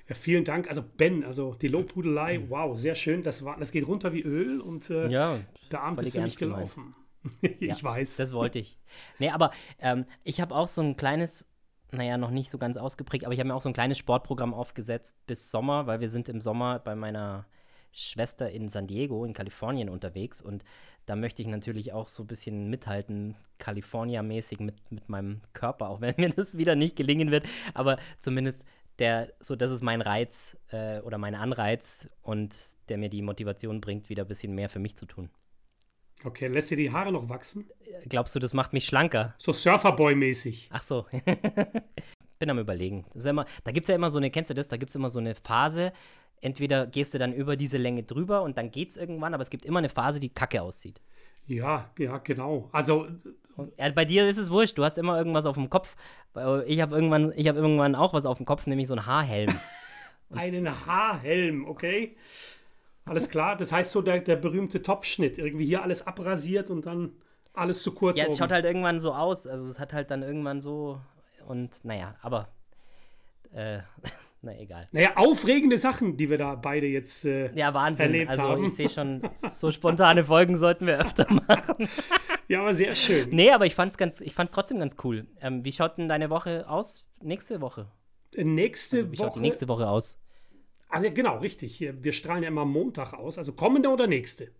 Ja, 0.08 0.16
vielen 0.16 0.46
Dank. 0.46 0.70
Also 0.70 0.82
Ben, 0.82 1.26
also 1.26 1.54
die 1.56 1.68
Lobhudelei, 1.68 2.46
wow, 2.48 2.78
sehr 2.78 2.96
schön. 2.96 3.24
Das, 3.24 3.44
war, 3.44 3.58
das 3.60 3.72
geht 3.72 3.86
runter 3.86 4.14
wie 4.14 4.22
Öl 4.22 4.62
und 4.62 4.90
äh, 4.90 5.10
Ja, 5.10 5.38
der 5.70 5.84
Abend 5.84 6.02
ist 6.02 6.14
für 6.14 6.22
mich 6.22 6.38
gelaufen. 6.38 6.96
ich 7.42 7.60
Ja, 7.60 7.84
weiß. 7.84 8.16
Das 8.16 8.34
wollte 8.34 8.60
ich. 8.60 8.80
Nee, 9.20 9.32
aber 9.32 9.52
ähm, 9.80 10.06
ich 10.24 10.40
habe 10.40 10.56
auch 10.56 10.68
so 10.68 10.82
ein 10.82 10.96
kleines, 10.96 11.46
naja, 11.92 12.18
noch 12.18 12.32
nicht 12.32 12.50
so 12.50 12.58
ganz 12.58 12.78
ausgeprägt, 12.78 13.26
aber 13.26 13.34
ich 13.34 13.40
habe 13.40 13.50
mir 13.50 13.56
auch 13.56 13.62
so 13.62 13.70
ein 13.70 13.74
kleines 13.74 13.98
Sportprogramm 13.98 14.54
aufgesetzt 14.54 15.18
bis 15.28 15.52
Sommer, 15.52 15.88
weil 15.88 16.00
wir 16.00 16.10
sind 16.10 16.30
im 16.30 16.40
Sommer 16.40 16.80
bei 16.80 16.96
meiner 16.96 17.46
Schwester 17.98 18.50
in 18.50 18.70
San 18.70 18.88
Diego 18.88 19.26
in 19.26 19.34
Kalifornien 19.34 19.90
unterwegs 19.90 20.42
und 20.42 20.64
da 21.06 21.16
möchte 21.16 21.42
ich 21.42 21.48
natürlich 21.48 21.94
auch 21.94 22.08
so 22.08 22.24
ein 22.24 22.28
bisschen 22.28 22.70
mithalten, 22.70 23.36
California-mäßig 23.60 24.60
mit, 24.60 24.76
mit 24.92 25.10
meinem 25.10 25.42
Körper, 25.54 25.90
auch 25.90 26.02
wenn 26.02 26.16
mir 26.18 26.30
das 26.30 26.58
wieder 26.58 26.76
nicht 26.76 26.96
gelingen 26.96 27.32
wird, 27.32 27.46
aber 27.74 27.98
zumindest 28.20 28.64
der, 29.00 29.32
so 29.40 29.56
das 29.56 29.72
ist 29.72 29.84
mein 29.84 30.02
Reiz 30.02 30.58
äh, 30.72 31.00
oder 31.02 31.18
mein 31.18 31.36
Anreiz 31.36 32.08
und 32.22 32.56
der 32.90 32.98
mir 32.98 33.10
die 33.10 33.22
Motivation 33.22 33.82
bringt, 33.82 34.10
wieder 34.10 34.24
ein 34.24 34.28
bisschen 34.28 34.56
mehr 34.56 34.70
für 34.70 34.80
mich 34.80 34.96
zu 34.96 35.06
tun. 35.06 35.30
Okay, 36.24 36.48
lässt 36.48 36.72
dir 36.72 36.78
die 36.78 36.92
Haare 36.92 37.12
noch 37.12 37.30
wachsen? 37.30 37.70
Glaubst 38.10 38.36
du, 38.36 38.40
das 38.40 38.54
macht 38.54 38.74
mich 38.74 38.86
schlanker? 38.86 39.36
So 39.38 39.52
Surferboy-mäßig. 39.54 40.70
Ach 40.72 40.82
so. 40.82 41.06
Bin 42.40 42.50
am 42.50 42.60
überlegen. 42.60 43.06
Ja 43.14 43.30
immer, 43.32 43.46
da 43.64 43.72
gibt 43.72 43.86
es 43.86 43.90
ja 43.90 43.96
immer 43.96 44.10
so 44.10 44.18
eine, 44.18 44.32
kennst 44.32 44.50
du 44.50 44.54
das? 44.54 44.68
Da 44.68 44.78
gibt 44.78 44.90
es 44.90 44.96
immer 44.96 45.10
so 45.10 45.20
eine 45.20 45.36
Phase, 45.36 45.94
entweder 46.42 46.88
gehst 46.88 47.14
du 47.14 47.18
dann 47.18 47.34
über 47.34 47.56
diese 47.56 47.78
Länge 47.78 48.04
drüber 48.04 48.42
und 48.44 48.58
dann 48.58 48.72
geht 48.72 48.92
es 48.92 48.98
irgendwann, 48.98 49.34
aber 49.34 49.42
es 49.42 49.50
gibt 49.50 49.66
immer 49.66 49.80
eine 49.80 49.90
Phase, 49.90 50.20
die 50.20 50.30
kacke 50.30 50.62
aussieht. 50.62 51.02
Ja, 51.46 51.90
ja, 51.98 52.18
genau. 52.18 52.70
Also, 52.72 53.08
Ja, 53.78 53.90
bei 53.90 54.06
dir 54.06 54.28
ist 54.28 54.38
es 54.38 54.50
wurscht, 54.50 54.78
du 54.78 54.84
hast 54.84 54.98
immer 54.98 55.18
irgendwas 55.18 55.46
auf 55.46 55.56
dem 55.56 55.70
Kopf. 55.70 55.96
Ich 56.66 56.82
habe 56.82 56.96
irgendwann, 56.96 57.34
ich 57.36 57.48
hab 57.48 57.56
irgendwann 57.56 57.96
auch 57.96 58.14
was 58.14 58.26
auf 58.26 58.38
dem 58.38 58.46
Kopf, 58.46 58.68
nämlich 58.68 58.88
so 58.88 58.94
einen 58.94 59.06
Haarhelm. 59.06 59.54
einen 60.32 60.86
Haarhelm, 60.86 61.66
okay? 61.68 62.16
Alles 63.06 63.30
klar. 63.30 63.56
Das 63.56 63.72
heißt 63.72 63.92
so 63.92 64.02
der, 64.02 64.20
der 64.20 64.36
berühmte 64.36 64.82
Topfschnitt. 64.82 65.38
Irgendwie 65.38 65.66
hier 65.66 65.82
alles 65.82 66.06
abrasiert 66.06 66.70
und 66.70 66.86
dann 66.86 67.14
alles 67.54 67.82
zu 67.82 67.94
kurz 67.94 68.18
ja, 68.18 68.26
es 68.26 68.32
oben. 68.32 68.40
schaut 68.40 68.52
halt 68.52 68.66
irgendwann 68.66 69.00
so 69.00 69.14
aus. 69.14 69.48
Also 69.48 69.72
es 69.72 69.80
hat 69.80 69.94
halt 69.94 70.12
dann 70.12 70.22
irgendwann 70.22 70.62
so 70.62 71.00
und 71.48 71.84
naja, 71.84 72.16
aber 72.22 72.50
äh, 73.54 73.80
na 74.42 74.58
egal. 74.58 74.88
Naja, 74.92 75.12
aufregende 75.16 75.78
Sachen, 75.78 76.16
die 76.18 76.30
wir 76.30 76.38
da 76.38 76.56
beide 76.56 76.88
jetzt. 76.88 77.26
Äh, 77.26 77.52
Ja, 77.56 77.74
Wahnsinn. 77.74 78.06
erlebt 78.08 78.32
also 78.32 78.44
haben. 78.50 78.64
ich 78.66 78.76
sehe 78.76 78.90
schon, 78.90 79.22
so 79.34 79.72
spontane 79.72 80.24
Folgen 80.24 80.58
sollten 80.58 80.86
wir 80.88 81.00
öfter 81.00 81.26
machen. 81.32 81.88
ja, 82.48 82.62
aber 82.62 82.74
sehr 82.74 82.94
schön. 82.96 83.30
Nee, 83.32 83.52
aber 83.52 83.66
ich 83.66 83.76
fand's 83.76 83.98
ganz, 83.98 84.22
ich 84.22 84.34
fand's 84.34 84.52
trotzdem 84.54 84.80
ganz 84.80 84.96
cool. 85.04 85.28
Ähm, 85.42 85.66
wie 85.66 85.72
schaut 85.72 85.98
denn 85.98 86.08
deine 86.08 86.30
Woche 86.30 86.70
aus? 86.70 87.06
Nächste 87.22 87.62
Woche. 87.62 87.88
Nächste 88.36 88.98
Also, 88.98 89.12
wie 89.12 89.18
schaut 89.18 89.28
Woche. 89.32 89.40
die 89.40 89.42
nächste 89.42 89.68
Woche 89.68 89.88
aus? 89.88 90.18
Ah, 90.90 91.02
ja, 91.02 91.10
genau, 91.10 91.38
richtig. 91.40 91.86
Wir 92.02 92.12
strahlen 92.14 92.44
ja 92.44 92.50
immer 92.50 92.64
Montag 92.66 93.14
aus. 93.14 93.38
Also 93.38 93.54
kommende 93.54 93.90
oder 93.90 94.08
nächste? 94.08 94.52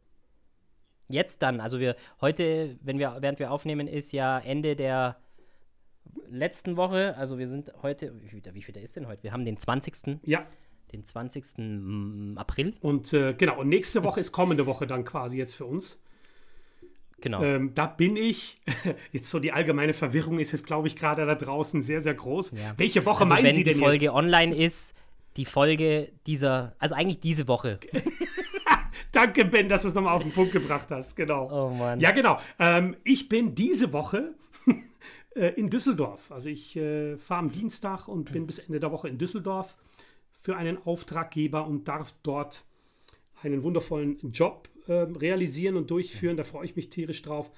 Jetzt 1.10 1.42
dann, 1.42 1.62
also 1.62 1.80
wir 1.80 1.96
heute, 2.20 2.78
wenn 2.82 3.00
wir, 3.00 3.18
während 3.22 3.40
wir 3.40 3.52
aufnehmen, 3.52 3.88
ist 3.88 4.12
ja 4.12 4.40
Ende 4.40 4.76
der 4.76 5.16
letzten 6.30 6.78
Woche. 6.78 7.16
Also 7.18 7.38
wir 7.38 7.48
sind 7.48 7.72
heute, 7.82 8.14
wie, 8.54 8.62
viel 8.62 8.78
ist 8.78 8.96
denn 8.96 9.08
heute? 9.08 9.24
Wir 9.24 9.32
haben 9.32 9.46
den 9.46 9.58
20. 9.58 10.20
Ja. 10.24 10.46
Den 10.92 11.04
20. 11.04 11.44
mm, 11.58 12.38
April. 12.38 12.74
Und 12.82 13.14
äh, 13.14 13.34
genau, 13.34 13.60
und 13.60 13.70
nächste 13.70 14.04
Woche 14.04 14.20
ist 14.20 14.32
kommende 14.32 14.66
Woche 14.66 14.88
dann 14.88 15.04
quasi 15.04 15.38
jetzt 15.38 15.54
für 15.54 15.66
uns. 15.66 16.00
Genau. 17.20 17.42
Ähm, 17.44 17.74
da 17.74 17.88
bin 17.88 18.16
ich, 18.16 18.62
jetzt 19.12 19.30
so 19.30 19.40
die 19.40 19.52
allgemeine 19.52 19.94
Verwirrung 19.94 20.40
ist 20.40 20.52
jetzt, 20.52 20.68
glaube 20.68 20.88
ich, 20.88 20.96
gerade 20.96 21.26
da 21.26 21.36
draußen 21.36 21.82
sehr, 21.82 22.02
sehr 22.02 22.14
groß. 22.14 22.52
Ja. 22.52 22.74
Welche 22.78 23.06
Woche 23.06 23.22
also 23.22 23.34
meinen 23.34 23.46
wenn 23.46 23.56
Sie 23.56 23.64
die 23.64 23.72
denn 23.72 23.80
Folge 23.80 24.06
jetzt? 24.06 24.14
online 24.14 24.56
ist, 24.56 24.94
die 25.36 25.46
Folge 25.46 26.12
dieser, 26.26 26.76
also 26.80 26.96
eigentlich 26.96 27.20
diese 27.20 27.48
Woche. 27.48 27.80
Danke, 29.12 29.46
Ben, 29.46 29.70
dass 29.70 29.84
du 29.84 29.88
es 29.88 29.94
nochmal 29.94 30.14
auf 30.14 30.24
den 30.24 30.32
Punkt 30.32 30.52
gebracht 30.52 30.88
hast. 30.92 31.16
Genau. 31.16 31.50
Oh 31.52 31.74
Mann. 31.74 32.00
Ja, 32.00 32.12
genau. 32.12 32.40
Ähm, 32.60 32.96
ich 33.04 33.30
bin 33.30 33.56
diese 33.56 33.94
Woche 33.94 34.36
in 35.38 35.70
Düsseldorf. 35.70 36.32
Also 36.32 36.50
ich 36.50 36.76
äh, 36.76 37.18
fahre 37.18 37.40
am 37.40 37.52
Dienstag 37.52 38.08
und 38.08 38.32
bin 38.32 38.46
bis 38.46 38.60
Ende 38.60 38.80
der 38.80 38.92
Woche 38.92 39.08
in 39.08 39.18
Düsseldorf 39.18 39.78
für 40.42 40.56
einen 40.56 40.78
Auftraggeber 40.86 41.68
und 41.68 41.88
darf 41.88 42.14
dort 42.24 42.64
einen 43.42 43.64
wundervollen 43.64 44.18
Job 44.32 44.70
äh, 44.88 44.94
realisieren 44.94 45.76
und 45.76 45.92
durchführen. 45.92 46.38
Da 46.38 46.44
freue 46.44 46.66
ich 46.66 46.76
mich 46.76 46.90
tierisch 46.90 47.22
drauf. 47.22 47.52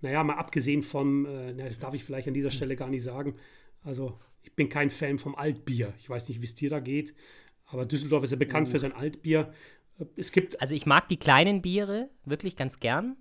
Naja, 0.00 0.22
mal 0.22 0.34
abgesehen 0.34 0.82
vom, 0.82 1.26
äh, 1.26 1.52
na, 1.52 1.64
das 1.64 1.78
darf 1.78 1.94
ich 1.94 2.04
vielleicht 2.04 2.28
an 2.28 2.34
dieser 2.34 2.50
Stelle 2.50 2.76
gar 2.76 2.88
nicht 2.88 3.02
sagen. 3.02 3.36
Also 3.82 4.18
ich 4.42 4.52
bin 4.52 4.68
kein 4.68 4.90
Fan 4.90 5.18
vom 5.18 5.34
Altbier. 5.34 5.94
Ich 5.98 6.10
weiß 6.10 6.28
nicht, 6.28 6.42
wie 6.42 6.46
es 6.46 6.54
dir 6.54 6.70
da 6.70 6.80
geht, 6.80 7.14
aber 7.66 7.86
Düsseldorf 7.86 8.24
ist 8.24 8.30
ja 8.30 8.36
bekannt 8.36 8.68
für 8.68 8.78
sein 8.78 8.92
Altbier. 8.92 9.52
Äh, 9.98 10.04
Es 10.16 10.32
gibt 10.32 10.60
Also 10.60 10.74
ich 10.74 10.86
mag 10.86 11.08
die 11.08 11.16
kleinen 11.16 11.62
Biere 11.62 12.10
wirklich 12.24 12.56
ganz 12.56 12.80
gern. 12.80 13.16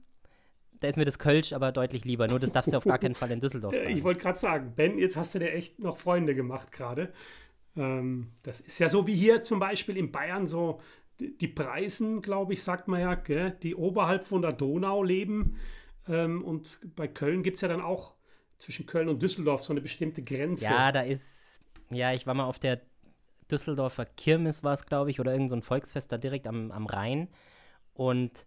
Da 0.83 0.89
ist 0.89 0.97
mir 0.97 1.05
das 1.05 1.17
Kölsch 1.17 1.53
aber 1.53 1.71
deutlich 1.71 2.03
lieber. 2.03 2.27
Nur 2.27 2.39
das 2.39 2.51
darfst 2.51 2.73
du 2.73 2.75
auf 2.75 2.83
gar 2.83 2.97
keinen 2.97 3.15
Fall 3.15 3.31
in 3.31 3.39
Düsseldorf 3.39 3.73
sagen. 3.77 3.95
Ich 3.95 4.03
wollte 4.03 4.19
gerade 4.19 4.37
sagen, 4.37 4.73
Ben, 4.75 4.99
jetzt 4.99 5.15
hast 5.15 5.33
du 5.33 5.39
dir 5.39 5.53
echt 5.53 5.79
noch 5.79 5.95
Freunde 5.95 6.35
gemacht 6.35 6.73
gerade. 6.73 7.13
Ähm, 7.77 8.33
das 8.43 8.59
ist 8.59 8.79
ja 8.79 8.89
so 8.89 9.07
wie 9.07 9.15
hier 9.15 9.41
zum 9.43 9.59
Beispiel 9.59 9.95
in 9.95 10.11
Bayern 10.11 10.45
so 10.45 10.81
die, 11.21 11.47
Preisen, 11.47 12.21
glaube 12.21 12.51
ich, 12.51 12.63
sagt 12.63 12.89
man 12.89 12.99
ja, 12.99 13.15
gell, 13.15 13.51
die 13.63 13.75
oberhalb 13.75 14.25
von 14.25 14.41
der 14.41 14.51
Donau 14.51 15.03
leben. 15.03 15.55
Ähm, 16.09 16.43
und 16.43 16.81
bei 16.97 17.07
Köln 17.07 17.43
gibt 17.43 17.55
es 17.55 17.61
ja 17.61 17.69
dann 17.69 17.79
auch 17.79 18.15
zwischen 18.59 18.85
Köln 18.85 19.07
und 19.07 19.21
Düsseldorf 19.21 19.63
so 19.63 19.71
eine 19.71 19.79
bestimmte 19.79 20.21
Grenze. 20.21 20.65
Ja, 20.65 20.91
da 20.91 20.99
ist, 20.99 21.63
ja, 21.91 22.11
ich 22.11 22.27
war 22.27 22.33
mal 22.33 22.43
auf 22.43 22.59
der 22.59 22.81
Düsseldorfer 23.49 24.05
Kirmes, 24.05 24.65
war 24.65 24.73
es, 24.73 24.85
glaube 24.85 25.11
ich, 25.11 25.21
oder 25.21 25.31
irgend 25.31 25.49
so 25.49 25.55
ein 25.55 25.61
Volksfest 25.61 26.11
da 26.11 26.17
direkt 26.17 26.45
am, 26.45 26.71
am 26.71 26.87
Rhein. 26.87 27.29
Und 27.93 28.45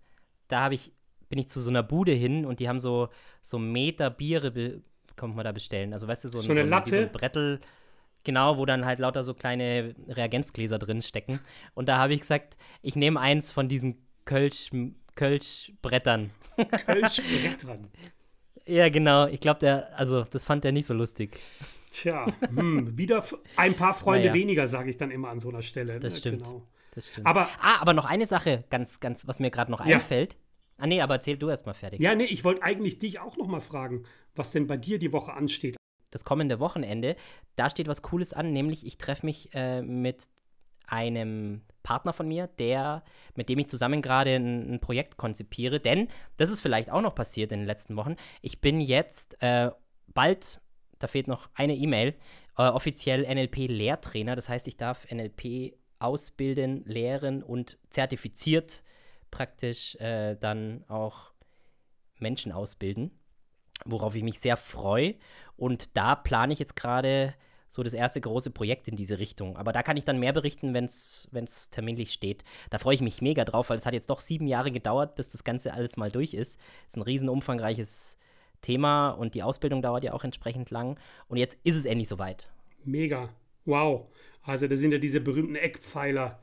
da 0.49 0.61
habe 0.61 0.75
ich 0.75 0.93
bin 1.29 1.39
ich 1.39 1.49
zu 1.49 1.61
so 1.61 1.71
einer 1.71 1.83
Bude 1.83 2.13
hin 2.13 2.45
und 2.45 2.61
die 2.61 2.69
haben 2.69 2.79
so, 2.79 3.09
so 3.43 3.59
Meter 3.59 4.11
Biere, 4.11 4.81
kommt 5.17 5.37
man 5.37 5.45
da 5.45 5.53
bestellen. 5.53 5.93
Also 5.93 6.07
weißt 6.09 6.25
du, 6.25 6.29
so, 6.29 6.41
so 6.41 6.53
eine 6.53 6.63
so 6.63 6.69
Latte. 6.69 6.91
so 6.91 6.97
ein 7.01 7.13
Brettel, 7.13 7.61
genau, 8.25 8.59
wo 8.59 8.67
dann 8.67 8.85
halt 8.85 8.99
lauter 8.99 9.25
so 9.25 9.35
kleine 9.35 9.95
Reagenzgläser 10.09 10.79
drin 10.79 11.03
stecken. 11.03 11.41
Und 11.75 11.89
da 11.89 11.99
habe 11.99 12.15
ich 12.15 12.21
gesagt, 12.21 12.57
ich 12.83 12.97
nehme 12.97 13.21
eins 13.21 13.53
von 13.53 13.69
diesen 13.69 13.97
Kölsch, 14.25 14.71
Kölsch-Brettern. 15.15 16.31
Kölsch-Brettern. 16.87 17.89
ja, 18.67 18.89
genau. 18.89 19.27
Ich 19.27 19.41
glaube, 19.41 19.61
der, 19.61 19.99
also 19.99 20.25
das 20.25 20.45
fand 20.45 20.65
er 20.65 20.73
nicht 20.73 20.87
so 20.87 20.95
lustig. 20.95 21.39
Tja, 21.91 22.27
hm, 22.55 22.99
wieder 22.99 23.25
ein 23.57 23.75
paar 23.75 23.95
Freunde 23.95 24.29
Naja. 24.29 24.35
weniger, 24.35 24.67
sage 24.67 24.91
ich 24.91 24.97
dann 24.99 25.11
immer 25.11 25.31
an 25.31 25.41
so 25.41 25.49
einer 25.49 25.63
Stelle. 25.63 25.99
Das 25.99 26.15
ne? 26.15 26.21
stimmt. 26.21 26.45
Genau. 26.45 26.63
Das 26.95 27.09
stimmt. 27.09 27.27
Aber 27.27 27.49
ah, 27.61 27.81
aber 27.81 27.93
noch 27.95 28.05
eine 28.05 28.27
Sache, 28.27 28.65
ganz, 28.71 29.01
ganz, 29.01 29.27
was 29.29 29.39
mir 29.39 29.51
gerade 29.51 29.71
noch 29.71 29.85
Ja. 29.85 29.97
einfällt. 29.97 30.37
Ah, 30.79 30.87
nee, 30.87 31.01
aber 31.01 31.15
erzähl 31.15 31.37
du 31.37 31.49
erst 31.49 31.67
mal 31.67 31.75
fertig. 31.75 32.01
ja, 32.01 32.15
nee, 32.15 32.25
ich 32.25 32.45
wollte 32.45 32.63
eigentlich 32.63 32.99
dich 32.99 33.21
auch 33.21 33.37
noch 33.37 33.47
mal 33.47 33.61
fragen, 33.61 34.05
was 34.35 34.51
denn 34.51 34.67
bei 34.67 34.77
dir 34.77 34.99
die 34.99 35.13
Woche 35.13 35.33
ansteht. 35.33 35.77
das 36.11 36.25
kommende 36.25 36.61
Wochenende, 36.61 37.17
da 37.57 37.69
steht 37.69 37.89
was 37.89 38.03
Cooles 38.03 38.33
an, 38.33 38.53
nämlich 38.53 38.87
ich 38.87 38.99
treffe 38.99 39.27
mich 39.27 39.51
äh, 39.55 39.83
mit 39.83 40.29
einem 40.87 41.63
Partner 41.83 42.13
von 42.13 42.29
mir, 42.29 42.47
der, 42.47 43.03
mit 43.35 43.49
dem 43.49 43.59
ich 43.59 43.69
zusammen 43.69 44.03
gerade 44.03 44.35
ein, 44.35 44.75
ein 44.75 44.81
Projekt 44.81 45.17
konzipiere. 45.17 45.81
Denn, 45.81 46.09
das 46.37 46.51
ist 46.51 46.61
vielleicht 46.61 46.91
auch 46.91 47.01
noch 47.01 47.15
passiert 47.15 47.53
in 47.53 47.61
den 47.61 47.67
letzten 47.67 47.97
Wochen, 47.97 48.17
ich 48.43 48.61
bin 48.61 48.81
jetzt 48.81 49.41
äh, 49.43 49.71
bald, 50.09 50.61
da 50.99 51.07
fehlt 51.07 51.29
noch 51.29 51.49
eine 51.55 51.77
E-Mail, 51.77 52.15
äh, 52.57 52.63
offiziell 52.63 53.23
NLP-Lehrtrainer. 53.23 54.37
Das 54.37 54.49
heißt, 54.49 54.67
ich 54.69 54.77
darf 54.77 55.07
NLP 55.11 55.75
ausbilden, 55.99 56.85
lehren 56.85 57.43
und 57.43 57.79
zertifiziert 57.91 58.83
praktisch 59.31 59.97
äh, 59.97 60.37
dann 60.37 60.85
auch 60.89 61.33
Menschen 62.19 62.53
ausbilden 62.53 63.11
worauf 63.85 64.15
ich 64.15 64.23
mich 64.23 64.41
sehr 64.41 64.57
freue. 64.57 65.15
Und 65.57 65.97
da 65.97 66.15
plane 66.15 66.53
ich 66.53 66.59
jetzt 66.59 66.77
gerade 66.77 67.35
so 67.69 67.83
das 67.83 67.95
erste 67.95 68.21
große 68.21 68.51
Projekt 68.51 68.89
in 68.89 68.97
diese 68.97 69.19
Richtung. 69.19 69.57
Aber 69.57 69.73
da 69.73 69.83
kann 69.83 69.97
ich 69.97 70.05
dann 70.05 70.21
mehr 70.21 70.33
berichten, 70.33 70.73
wenn 70.73 70.85
es 70.85 71.71
terminlich 71.71 72.13
steht. 72.13 72.45
Da 72.71 72.79
freue 72.79 72.95
ich 72.95 73.01
mich 73.01 73.21
mega 73.21 73.45
drauf, 73.45 73.71
weil 73.71 73.79
es 73.79 73.87
hat 73.87 73.95
jetzt 73.95 74.09
doch 74.09 74.21
sieben 74.21 74.47
Jahre 74.47 74.71
gedauert, 74.71 75.17
bis 75.17 75.29
das 75.29 75.45
Ganze 75.45 75.75
alles 75.75 75.97
mal 75.97 76.11
durch 76.11 76.33
ist. 76.33 76.59
Es 76.83 76.93
ist 76.93 76.97
ein 76.97 77.03
riesen 77.03 77.29
umfangreiches 77.29 78.17
Thema 78.63 79.11
und 79.11 79.35
die 79.35 79.43
Ausbildung 79.43 79.83
dauert 79.83 80.05
ja 80.05 80.13
auch 80.13 80.25
entsprechend 80.25 80.71
lang. 80.71 80.99
Und 81.29 81.37
jetzt 81.37 81.59
ist 81.65 81.77
es 81.77 81.85
endlich 81.85 82.09
soweit. 82.09 82.49
Mega. 82.85 83.31
Wow. 83.65 84.07
Also 84.43 84.69
das 84.69 84.79
sind 84.79 84.93
ja 84.93 84.99
diese 84.99 85.21
berühmten 85.21 85.57
Eckpfeiler, 85.57 86.41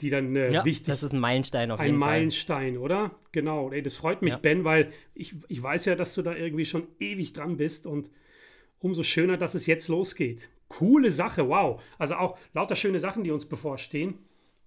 die 0.00 0.10
dann 0.10 0.34
äh, 0.36 0.52
Ja, 0.52 0.64
wichtig 0.64 0.86
das 0.86 1.02
ist 1.02 1.12
ein 1.12 1.20
Meilenstein 1.20 1.70
auf 1.70 1.80
Ein 1.80 1.86
jeden 1.86 1.98
Meilenstein, 1.98 2.76
oder? 2.76 3.12
Genau. 3.32 3.70
Ey, 3.70 3.82
das 3.82 3.96
freut 3.96 4.22
mich, 4.22 4.34
Ja. 4.34 4.38
Ben, 4.38 4.64
weil 4.64 4.92
ich, 5.14 5.34
ich 5.48 5.62
weiß 5.62 5.86
ja, 5.86 5.94
dass 5.94 6.14
du 6.14 6.22
da 6.22 6.34
irgendwie 6.34 6.64
schon 6.64 6.86
ewig 7.00 7.32
dran 7.32 7.56
bist 7.56 7.86
und 7.86 8.10
umso 8.80 9.02
schöner, 9.02 9.36
dass 9.36 9.54
es 9.54 9.66
jetzt 9.66 9.88
losgeht. 9.88 10.48
Coole 10.68 11.10
Sache, 11.10 11.48
wow. 11.48 11.82
Also 11.98 12.16
auch 12.16 12.38
lauter 12.52 12.76
schöne 12.76 13.00
Sachen, 13.00 13.24
die 13.24 13.30
uns 13.30 13.46
bevorstehen. 13.46 14.18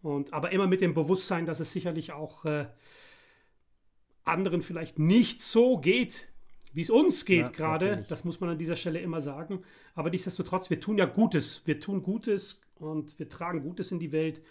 Und 0.01 0.33
aber 0.33 0.51
immer 0.51 0.67
mit 0.67 0.81
dem 0.81 0.93
Bewusstsein, 0.93 1.45
dass 1.45 1.59
es 1.59 1.71
sicherlich 1.71 2.11
auch 2.11 2.45
äh, 2.45 2.65
anderen 4.23 4.61
vielleicht 4.61 4.99
nicht 4.99 5.41
so 5.41 5.77
geht, 5.77 6.27
wie 6.73 6.81
es 6.81 6.89
uns 6.89 7.25
geht 7.25 7.47
Ja, 7.47 7.53
gerade. 7.53 8.05
Das 8.07 8.23
muss 8.23 8.39
man 8.39 8.49
an 8.49 8.57
dieser 8.57 8.75
Stelle 8.75 8.99
immer 8.99 9.21
sagen. 9.21 9.63
Aber 9.93 10.09
nichtsdestotrotz, 10.09 10.69
wir 10.69 10.79
tun 10.79 10.97
ja 10.97 11.05
Gutes. 11.05 11.61
Wir 11.65 11.79
tun 11.79 12.01
Gutes 12.01 12.61
und 12.75 13.17
wir 13.19 13.29
tragen 13.29 13.61
Gutes 13.61 13.91
in 13.91 13.99
die 13.99 14.11
Welt. 14.11 14.41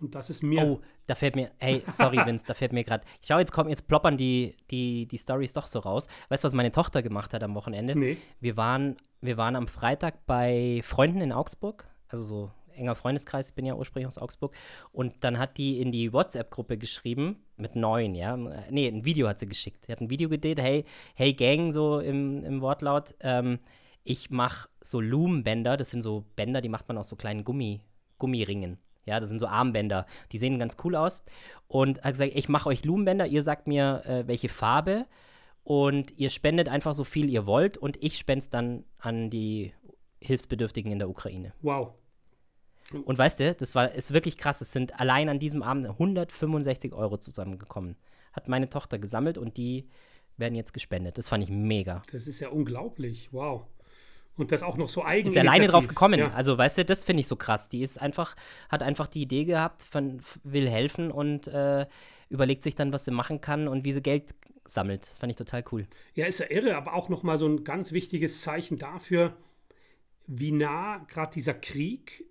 Und 0.00 0.14
das 0.14 0.30
ist 0.30 0.42
mir 0.42 0.64
Oh, 0.64 0.80
da 1.06 1.14
fällt 1.14 1.34
mir, 1.34 1.50
hey, 1.58 1.82
sorry, 1.90 2.18
Vince, 2.24 2.44
da 2.46 2.54
fällt 2.54 2.72
mir 2.72 2.84
gerade. 2.84 3.04
Schau, 3.24 3.38
jetzt 3.38 3.52
kommen, 3.52 3.70
jetzt 3.70 3.88
ploppern 3.88 4.16
die, 4.16 4.54
die, 4.70 5.06
die 5.06 5.18
Stories 5.18 5.52
doch 5.52 5.66
so 5.66 5.80
raus. 5.80 6.06
Weißt 6.28 6.44
du, 6.44 6.46
was 6.46 6.54
meine 6.54 6.70
Tochter 6.70 7.02
gemacht 7.02 7.34
hat 7.34 7.42
am 7.42 7.54
Wochenende? 7.54 7.96
Nee. 7.96 8.16
Wir 8.40 8.56
waren, 8.56 8.96
wir 9.20 9.36
waren 9.36 9.56
am 9.56 9.66
Freitag 9.66 10.26
bei 10.26 10.80
Freunden 10.84 11.20
in 11.20 11.32
Augsburg, 11.32 11.88
also 12.08 12.22
so 12.22 12.50
enger 12.78 12.94
Freundeskreis, 12.94 13.50
ich 13.50 13.54
bin 13.54 13.66
ja 13.66 13.74
ursprünglich 13.74 14.06
aus 14.06 14.18
Augsburg. 14.18 14.54
Und 14.92 15.24
dann 15.24 15.38
hat 15.38 15.58
die 15.58 15.80
in 15.80 15.92
die 15.92 16.12
WhatsApp-Gruppe 16.12 16.78
geschrieben, 16.78 17.42
mit 17.56 17.76
neun, 17.76 18.14
ja. 18.14 18.36
Nee, 18.70 18.88
ein 18.88 19.04
Video 19.04 19.28
hat 19.28 19.40
sie 19.40 19.48
geschickt. 19.48 19.86
Sie 19.86 19.92
hat 19.92 20.00
ein 20.00 20.10
Video 20.10 20.28
gedreht, 20.28 20.60
hey, 20.60 20.84
hey 21.14 21.34
Gang, 21.34 21.72
so 21.72 21.98
im, 21.98 22.44
im 22.44 22.60
Wortlaut. 22.60 23.14
Ähm, 23.20 23.58
ich 24.04 24.30
mache 24.30 24.68
so 24.80 25.00
Loom-Bänder, 25.00 25.76
das 25.76 25.90
sind 25.90 26.02
so 26.02 26.24
Bänder, 26.36 26.60
die 26.60 26.68
macht 26.68 26.88
man 26.88 26.96
aus 26.98 27.08
so 27.08 27.16
kleinen 27.16 27.44
Gummi, 27.44 27.80
Gummiringen. 28.18 28.78
Ja, 29.08 29.20
das 29.20 29.28
sind 29.28 29.40
so 29.40 29.46
Armbänder. 29.46 30.06
Die 30.32 30.38
sehen 30.38 30.58
ganz 30.58 30.76
cool 30.84 30.94
aus. 30.94 31.22
Und 31.66 32.02
hat 32.02 32.12
gesagt, 32.12 32.32
ich 32.34 32.48
mache 32.48 32.68
euch 32.68 32.84
Loom-Bänder, 32.84 33.26
ihr 33.26 33.42
sagt 33.42 33.66
mir, 33.66 34.02
äh, 34.06 34.26
welche 34.26 34.48
Farbe 34.48 35.06
und 35.64 36.16
ihr 36.16 36.30
spendet 36.30 36.68
einfach 36.68 36.94
so 36.94 37.04
viel 37.04 37.28
ihr 37.28 37.44
wollt 37.46 37.76
und 37.76 38.02
ich 38.02 38.16
spende 38.16 38.42
es 38.42 38.48
dann 38.48 38.84
an 38.96 39.28
die 39.28 39.74
Hilfsbedürftigen 40.22 40.90
in 40.90 40.98
der 40.98 41.10
Ukraine. 41.10 41.52
wow. 41.60 41.92
Und 43.04 43.18
weißt 43.18 43.40
du, 43.40 43.54
das 43.54 43.74
war 43.74 43.92
ist 43.92 44.14
wirklich 44.14 44.38
krass. 44.38 44.62
Es 44.62 44.72
sind 44.72 44.98
allein 44.98 45.28
an 45.28 45.38
diesem 45.38 45.62
Abend 45.62 45.86
165 45.86 46.94
Euro 46.94 47.18
zusammengekommen. 47.18 47.96
Hat 48.32 48.48
meine 48.48 48.70
Tochter 48.70 48.98
gesammelt 48.98 49.36
und 49.36 49.58
die 49.58 49.90
werden 50.38 50.54
jetzt 50.54 50.72
gespendet. 50.72 51.18
Das 51.18 51.28
fand 51.28 51.44
ich 51.44 51.50
mega. 51.50 52.02
Das 52.12 52.26
ist 52.26 52.40
ja 52.40 52.48
unglaublich. 52.48 53.28
Wow. 53.30 53.66
Und 54.38 54.52
das 54.52 54.62
auch 54.62 54.76
noch 54.76 54.88
so 54.88 55.02
Ist 55.02 55.06
eigen. 55.08 55.32
ja 55.32 55.42
alleine 55.42 55.66
drauf 55.66 55.88
gekommen. 55.88 56.20
Ja. 56.20 56.30
Also, 56.32 56.56
weißt 56.56 56.78
du, 56.78 56.84
das 56.84 57.04
finde 57.04 57.20
ich 57.20 57.26
so 57.26 57.36
krass. 57.36 57.68
Die 57.68 57.82
ist 57.82 58.00
einfach, 58.00 58.36
hat 58.68 58.82
einfach 58.82 59.08
die 59.08 59.20
Idee 59.22 59.44
gehabt, 59.44 59.82
von, 59.82 60.20
will 60.44 60.70
helfen 60.70 61.10
und 61.10 61.48
äh, 61.48 61.86
überlegt 62.30 62.62
sich 62.62 62.74
dann, 62.74 62.92
was 62.92 63.04
sie 63.04 63.10
machen 63.10 63.40
kann 63.40 63.68
und 63.68 63.84
wie 63.84 63.92
sie 63.92 64.00
Geld 64.00 64.34
sammelt. 64.64 65.06
Das 65.06 65.18
fand 65.18 65.30
ich 65.30 65.36
total 65.36 65.64
cool. 65.72 65.86
ja, 66.14 66.26
ist 66.26 66.40
ja 66.40 66.46
irre, 66.50 66.76
aber 66.76 66.94
auch 66.94 67.08
nochmal 67.08 67.38
so 67.38 67.46
ein 67.46 67.64
ganz 67.64 67.92
wichtiges 67.92 68.42
Zeichen 68.42 68.78
dafür, 68.78 69.36
wie 70.26 70.52
nah 70.52 70.98
gerade 71.08 71.32
dieser 71.32 71.54
Krieg 71.54 72.24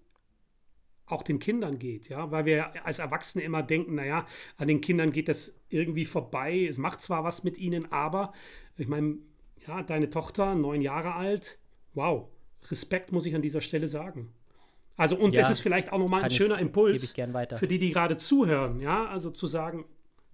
auch 1.07 1.23
den 1.23 1.39
Kindern 1.39 1.79
geht, 1.79 2.09
ja, 2.09 2.31
weil 2.31 2.45
wir 2.45 2.85
als 2.85 2.99
Erwachsene 2.99 3.43
immer 3.43 3.63
denken, 3.63 3.95
naja, 3.95 4.27
an 4.57 4.67
den 4.67 4.81
Kindern 4.81 5.11
geht 5.11 5.29
das 5.29 5.55
irgendwie 5.69 6.05
vorbei, 6.05 6.65
es 6.69 6.77
macht 6.77 7.01
zwar 7.01 7.23
was 7.23 7.43
mit 7.43 7.57
ihnen, 7.57 7.91
aber 7.91 8.33
ich 8.75 8.87
meine, 8.87 9.17
ja, 9.65 9.83
deine 9.83 10.09
Tochter, 10.09 10.53
neun 10.53 10.81
Jahre 10.81 11.15
alt, 11.15 11.59
wow, 11.97 12.29
Respekt 12.71 13.11
muss 13.11 13.25
ich 13.25 13.35
an 13.35 13.41
dieser 13.41 13.59
Stelle 13.61 13.87
sagen. 13.89 14.31
Also, 14.95 15.15
und 15.17 15.33
Ja, 15.35 15.41
das 15.41 15.49
ist 15.51 15.59
vielleicht 15.59 15.91
auch 15.91 15.99
nochmal 15.99 16.23
ein 16.23 16.31
ich- 16.31 16.37
schöner 16.37 16.57
Impuls 16.59 17.03
ich 17.03 17.33
weiter. 17.33 17.57
für 17.57 17.67
die, 17.67 17.77
die 17.77 17.91
gerade 17.91 18.17
zuhören, 18.17 18.79
ja, 18.79 19.05
also 19.07 19.29
zu 19.31 19.45
sagen, 19.45 19.85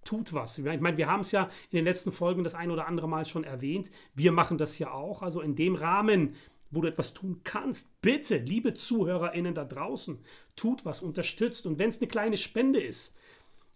tut 0.06 0.34
was. 0.34 0.58
Ich 0.58 0.64
meine, 0.82 0.98
wir 0.98 1.08
haben 1.08 1.22
es 1.22 1.32
ja 1.32 1.50
in 1.72 1.78
den 1.78 1.86
letzten 1.86 2.12
Folgen 2.12 2.44
das 2.44 2.54
ein 2.56 2.72
oder 2.72 2.88
andere 2.88 3.08
Mal 3.10 3.26
schon 3.26 3.44
erwähnt. 3.44 3.90
Wir 4.16 4.32
machen 4.32 4.58
das 4.58 4.78
ja 4.80 4.92
auch. 4.92 5.22
Also 5.22 5.42
in 5.42 5.56
dem 5.56 5.76
Rahmen, 5.76 6.36
wo 6.72 6.82
du 6.82 6.88
etwas 6.88 7.14
tun 7.14 7.42
kannst, 7.44 8.02
bitte, 8.02 8.38
liebe 8.38 8.74
ZuhörerInnen 8.74 9.54
da 9.56 9.64
draußen, 9.66 10.20
tut 10.56 10.86
was, 10.86 11.02
unterstützt. 11.02 11.66
Und 11.66 11.78
wenn 11.80 11.90
es 11.90 12.00
eine 12.02 12.08
kleine 12.10 12.36
Spende 12.38 12.82
ist 12.82 13.16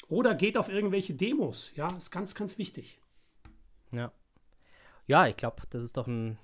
oder 0.09 0.35
geht 0.35 0.57
auf 0.57 0.69
irgendwelche 0.69 1.13
Demos, 1.13 1.73
ja, 1.75 1.87
ist 1.97 2.11
ganz, 2.11 2.33
ganz 2.35 2.57
wichtig. 2.57 2.99
Ja. 3.91 4.11
Ja, 5.05 5.27
ich 5.27 5.37
glaube, 5.37 5.63
das 5.69 5.83
ist 5.83 5.95
doch 5.95 6.07
ein, 6.07 6.37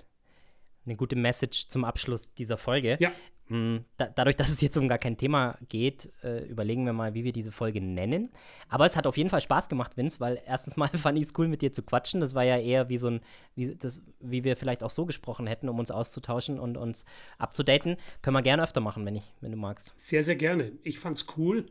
eine 0.86 0.96
gute 0.96 1.15
Message 1.15 1.67
zum 1.69 1.86
Abschluss 1.86 2.34
dieser 2.34 2.58
Folge. 2.58 2.98
Ja, 3.00 3.12
Mm, 3.50 3.80
Da, 3.98 4.08
dadurch, 4.08 4.36
dass 4.38 4.50
es 4.50 4.62
jetzt 4.62 4.78
um 4.78 4.88
gar 4.88 4.98
kein 4.98 5.17
Thema 5.17 5.58
geht, 5.69 6.12
äh, 6.24 6.46
überlegen 6.46 6.86
wir 6.86 6.93
mal, 6.93 7.13
wie 7.13 7.24
wir 7.24 7.34
diese 7.34 7.52
Folge 7.52 7.82
nennen. 7.82 8.30
Aber 8.69 8.86
es 8.86 8.96
hat 8.96 9.06
auf 9.06 9.17
jeden 9.17 9.30
Fall 9.30 9.41
Spaß 9.41 9.69
gemacht, 9.69 9.98
Vince, 9.98 10.19
weil 10.19 10.41
erstens 10.46 10.78
mal 10.78 10.88
fand 10.93 11.17
ich 11.17 11.26
es 11.26 11.34
cool, 11.38 11.48
mit 11.48 11.62
dir 11.62 11.74
zu 11.74 11.84
quatschen. 11.84 12.22
Das 12.22 12.34
war 12.36 12.43
ja 12.43 12.58
eher 12.58 12.89
wie 12.89 12.98
so 12.98 13.08
ein, 13.08 13.22
wie, 13.56 13.76
das, 13.76 14.02
wie 14.19 14.43
wir 14.43 14.56
vielleicht 14.56 14.84
auch 14.84 14.89
so 14.89 15.06
gesprochen 15.06 15.48
hätten, 15.48 15.69
um 15.69 15.80
uns 15.80 15.91
auszutauschen 15.91 16.60
und 16.60 16.78
uns 16.78 17.06
abzudaten. 17.38 17.98
Können 18.22 18.36
wir 18.36 18.41
gerne 18.41 18.63
öfter 18.63 18.82
machen, 18.82 19.06
wenn, 19.06 19.15
ich, 19.15 19.34
wenn 19.41 19.52
du 19.52 19.58
magst. 19.58 19.93
sehr, 19.98 20.24
sehr 20.24 20.36
gerne. 20.36 20.72
Ich 20.84 21.00
fand's 21.00 21.28
cool. 21.38 21.65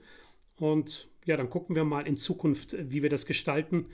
Und 0.56 1.08
ja, 1.24 1.36
dann 1.36 1.50
gucken 1.50 1.74
wir 1.74 1.84
mal 1.84 2.06
in 2.06 2.16
Zukunft, 2.16 2.74
äh, 2.74 2.90
wie 2.90 3.02
wir 3.02 3.10
das 3.10 3.26
gestalten. 3.26 3.86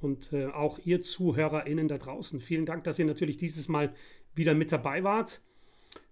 Und 0.00 0.32
äh, 0.32 0.46
auch 0.46 0.78
ihr 0.84 1.02
ZuhörerInnen 1.02 1.88
da 1.88 1.96
draußen. 1.96 2.40
Vielen 2.40 2.66
Dank, 2.66 2.84
dass 2.84 2.98
ihr 2.98 3.06
natürlich 3.06 3.38
dieses 3.38 3.66
Mal 3.68 3.94
wieder 4.36 4.54
mit 4.54 4.72
dabei 4.72 5.02
wart. 5.02 5.40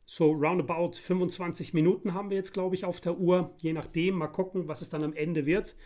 So 0.06 0.32
roundabout 0.32 0.92
25 0.94 1.72
Minuten 1.72 2.12
haben 2.12 2.30
wir 2.30 2.36
jetzt, 2.36 2.52
glaube 2.52 2.74
ich, 2.74 2.84
auf 2.84 3.00
der 3.00 3.18
Uhr. 3.18 3.54
Je 3.58 3.72
nachdem, 3.72 4.16
mal 4.16 4.28
gucken, 4.28 4.68
was 4.68 4.82
es 4.82 4.90
dann 4.90 5.02
am 5.02 5.14
Ende 5.14 5.46
wird. 5.46 5.76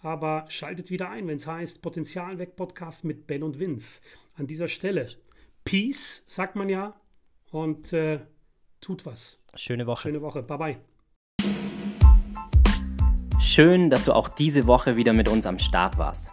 Aber 0.00 0.44
schaltet 0.48 0.90
wieder 0.90 1.10
ein, 1.10 1.26
wenn 1.26 1.36
es 1.36 1.46
heißt 1.46 1.82
Potenzial 1.82 2.38
weg 2.38 2.56
Podcast 2.56 3.04
mit 3.04 3.26
Ben 3.26 3.42
und 3.42 3.58
Vince. 3.58 4.00
An 4.34 4.46
dieser 4.46 4.68
Stelle. 4.68 5.08
Peace, 5.64 6.24
sagt 6.26 6.56
man 6.56 6.68
ja. 6.68 7.00
Und 7.50 7.92
äh, 7.92 8.20
tut 8.80 9.06
was. 9.06 9.40
Schöne 9.54 9.86
Woche. 9.86 10.02
Schöne 10.02 10.22
Woche. 10.22 10.42
Bye 10.42 10.58
bye. 10.58 10.76
Schön, 13.40 13.90
dass 13.90 14.04
du 14.04 14.12
auch 14.12 14.28
diese 14.28 14.66
Woche 14.66 14.96
wieder 14.96 15.12
mit 15.12 15.28
uns 15.28 15.46
am 15.46 15.58
Start 15.58 15.98
warst. 15.98 16.30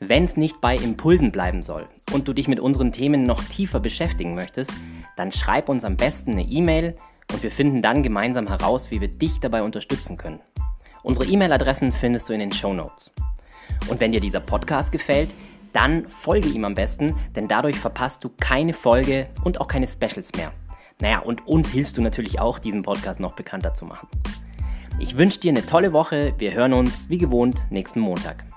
Wenn 0.00 0.24
es 0.24 0.36
nicht 0.36 0.60
bei 0.60 0.76
Impulsen 0.76 1.32
bleiben 1.32 1.64
soll 1.64 1.88
und 2.12 2.28
du 2.28 2.32
dich 2.32 2.46
mit 2.46 2.60
unseren 2.60 2.92
Themen 2.92 3.24
noch 3.24 3.42
tiefer 3.42 3.80
beschäftigen 3.80 4.36
möchtest, 4.36 4.72
dann 5.16 5.32
schreib 5.32 5.68
uns 5.68 5.84
am 5.84 5.96
besten 5.96 6.32
eine 6.32 6.44
E-Mail 6.44 6.94
und 7.32 7.42
wir 7.42 7.50
finden 7.50 7.82
dann 7.82 8.04
gemeinsam 8.04 8.46
heraus, 8.46 8.92
wie 8.92 9.00
wir 9.00 9.08
dich 9.08 9.40
dabei 9.40 9.64
unterstützen 9.64 10.16
können. 10.16 10.38
Unsere 11.02 11.26
E-Mail-Adressen 11.26 11.90
findest 11.90 12.28
du 12.28 12.32
in 12.32 12.38
den 12.38 12.52
Show 12.52 12.72
Notes. 12.72 13.10
Und 13.88 13.98
wenn 13.98 14.12
dir 14.12 14.20
dieser 14.20 14.38
Podcast 14.38 14.92
gefällt, 14.92 15.34
dann 15.72 16.08
folge 16.08 16.48
ihm 16.48 16.64
am 16.64 16.76
besten, 16.76 17.16
denn 17.34 17.48
dadurch 17.48 17.76
verpasst 17.76 18.22
du 18.22 18.30
keine 18.38 18.74
Folge 18.74 19.28
und 19.42 19.60
auch 19.60 19.66
keine 19.66 19.88
Specials 19.88 20.32
mehr. 20.36 20.52
Naja, 21.00 21.18
und 21.18 21.46
uns 21.48 21.70
hilfst 21.70 21.96
du 21.96 22.02
natürlich 22.02 22.38
auch, 22.38 22.60
diesen 22.60 22.84
Podcast 22.84 23.18
noch 23.18 23.32
bekannter 23.32 23.74
zu 23.74 23.84
machen. 23.84 24.06
Ich 25.00 25.16
wünsche 25.16 25.40
dir 25.40 25.50
eine 25.50 25.66
tolle 25.66 25.92
Woche. 25.92 26.34
Wir 26.38 26.54
hören 26.54 26.72
uns 26.72 27.08
wie 27.08 27.18
gewohnt 27.18 27.66
nächsten 27.70 27.98
Montag. 28.00 28.47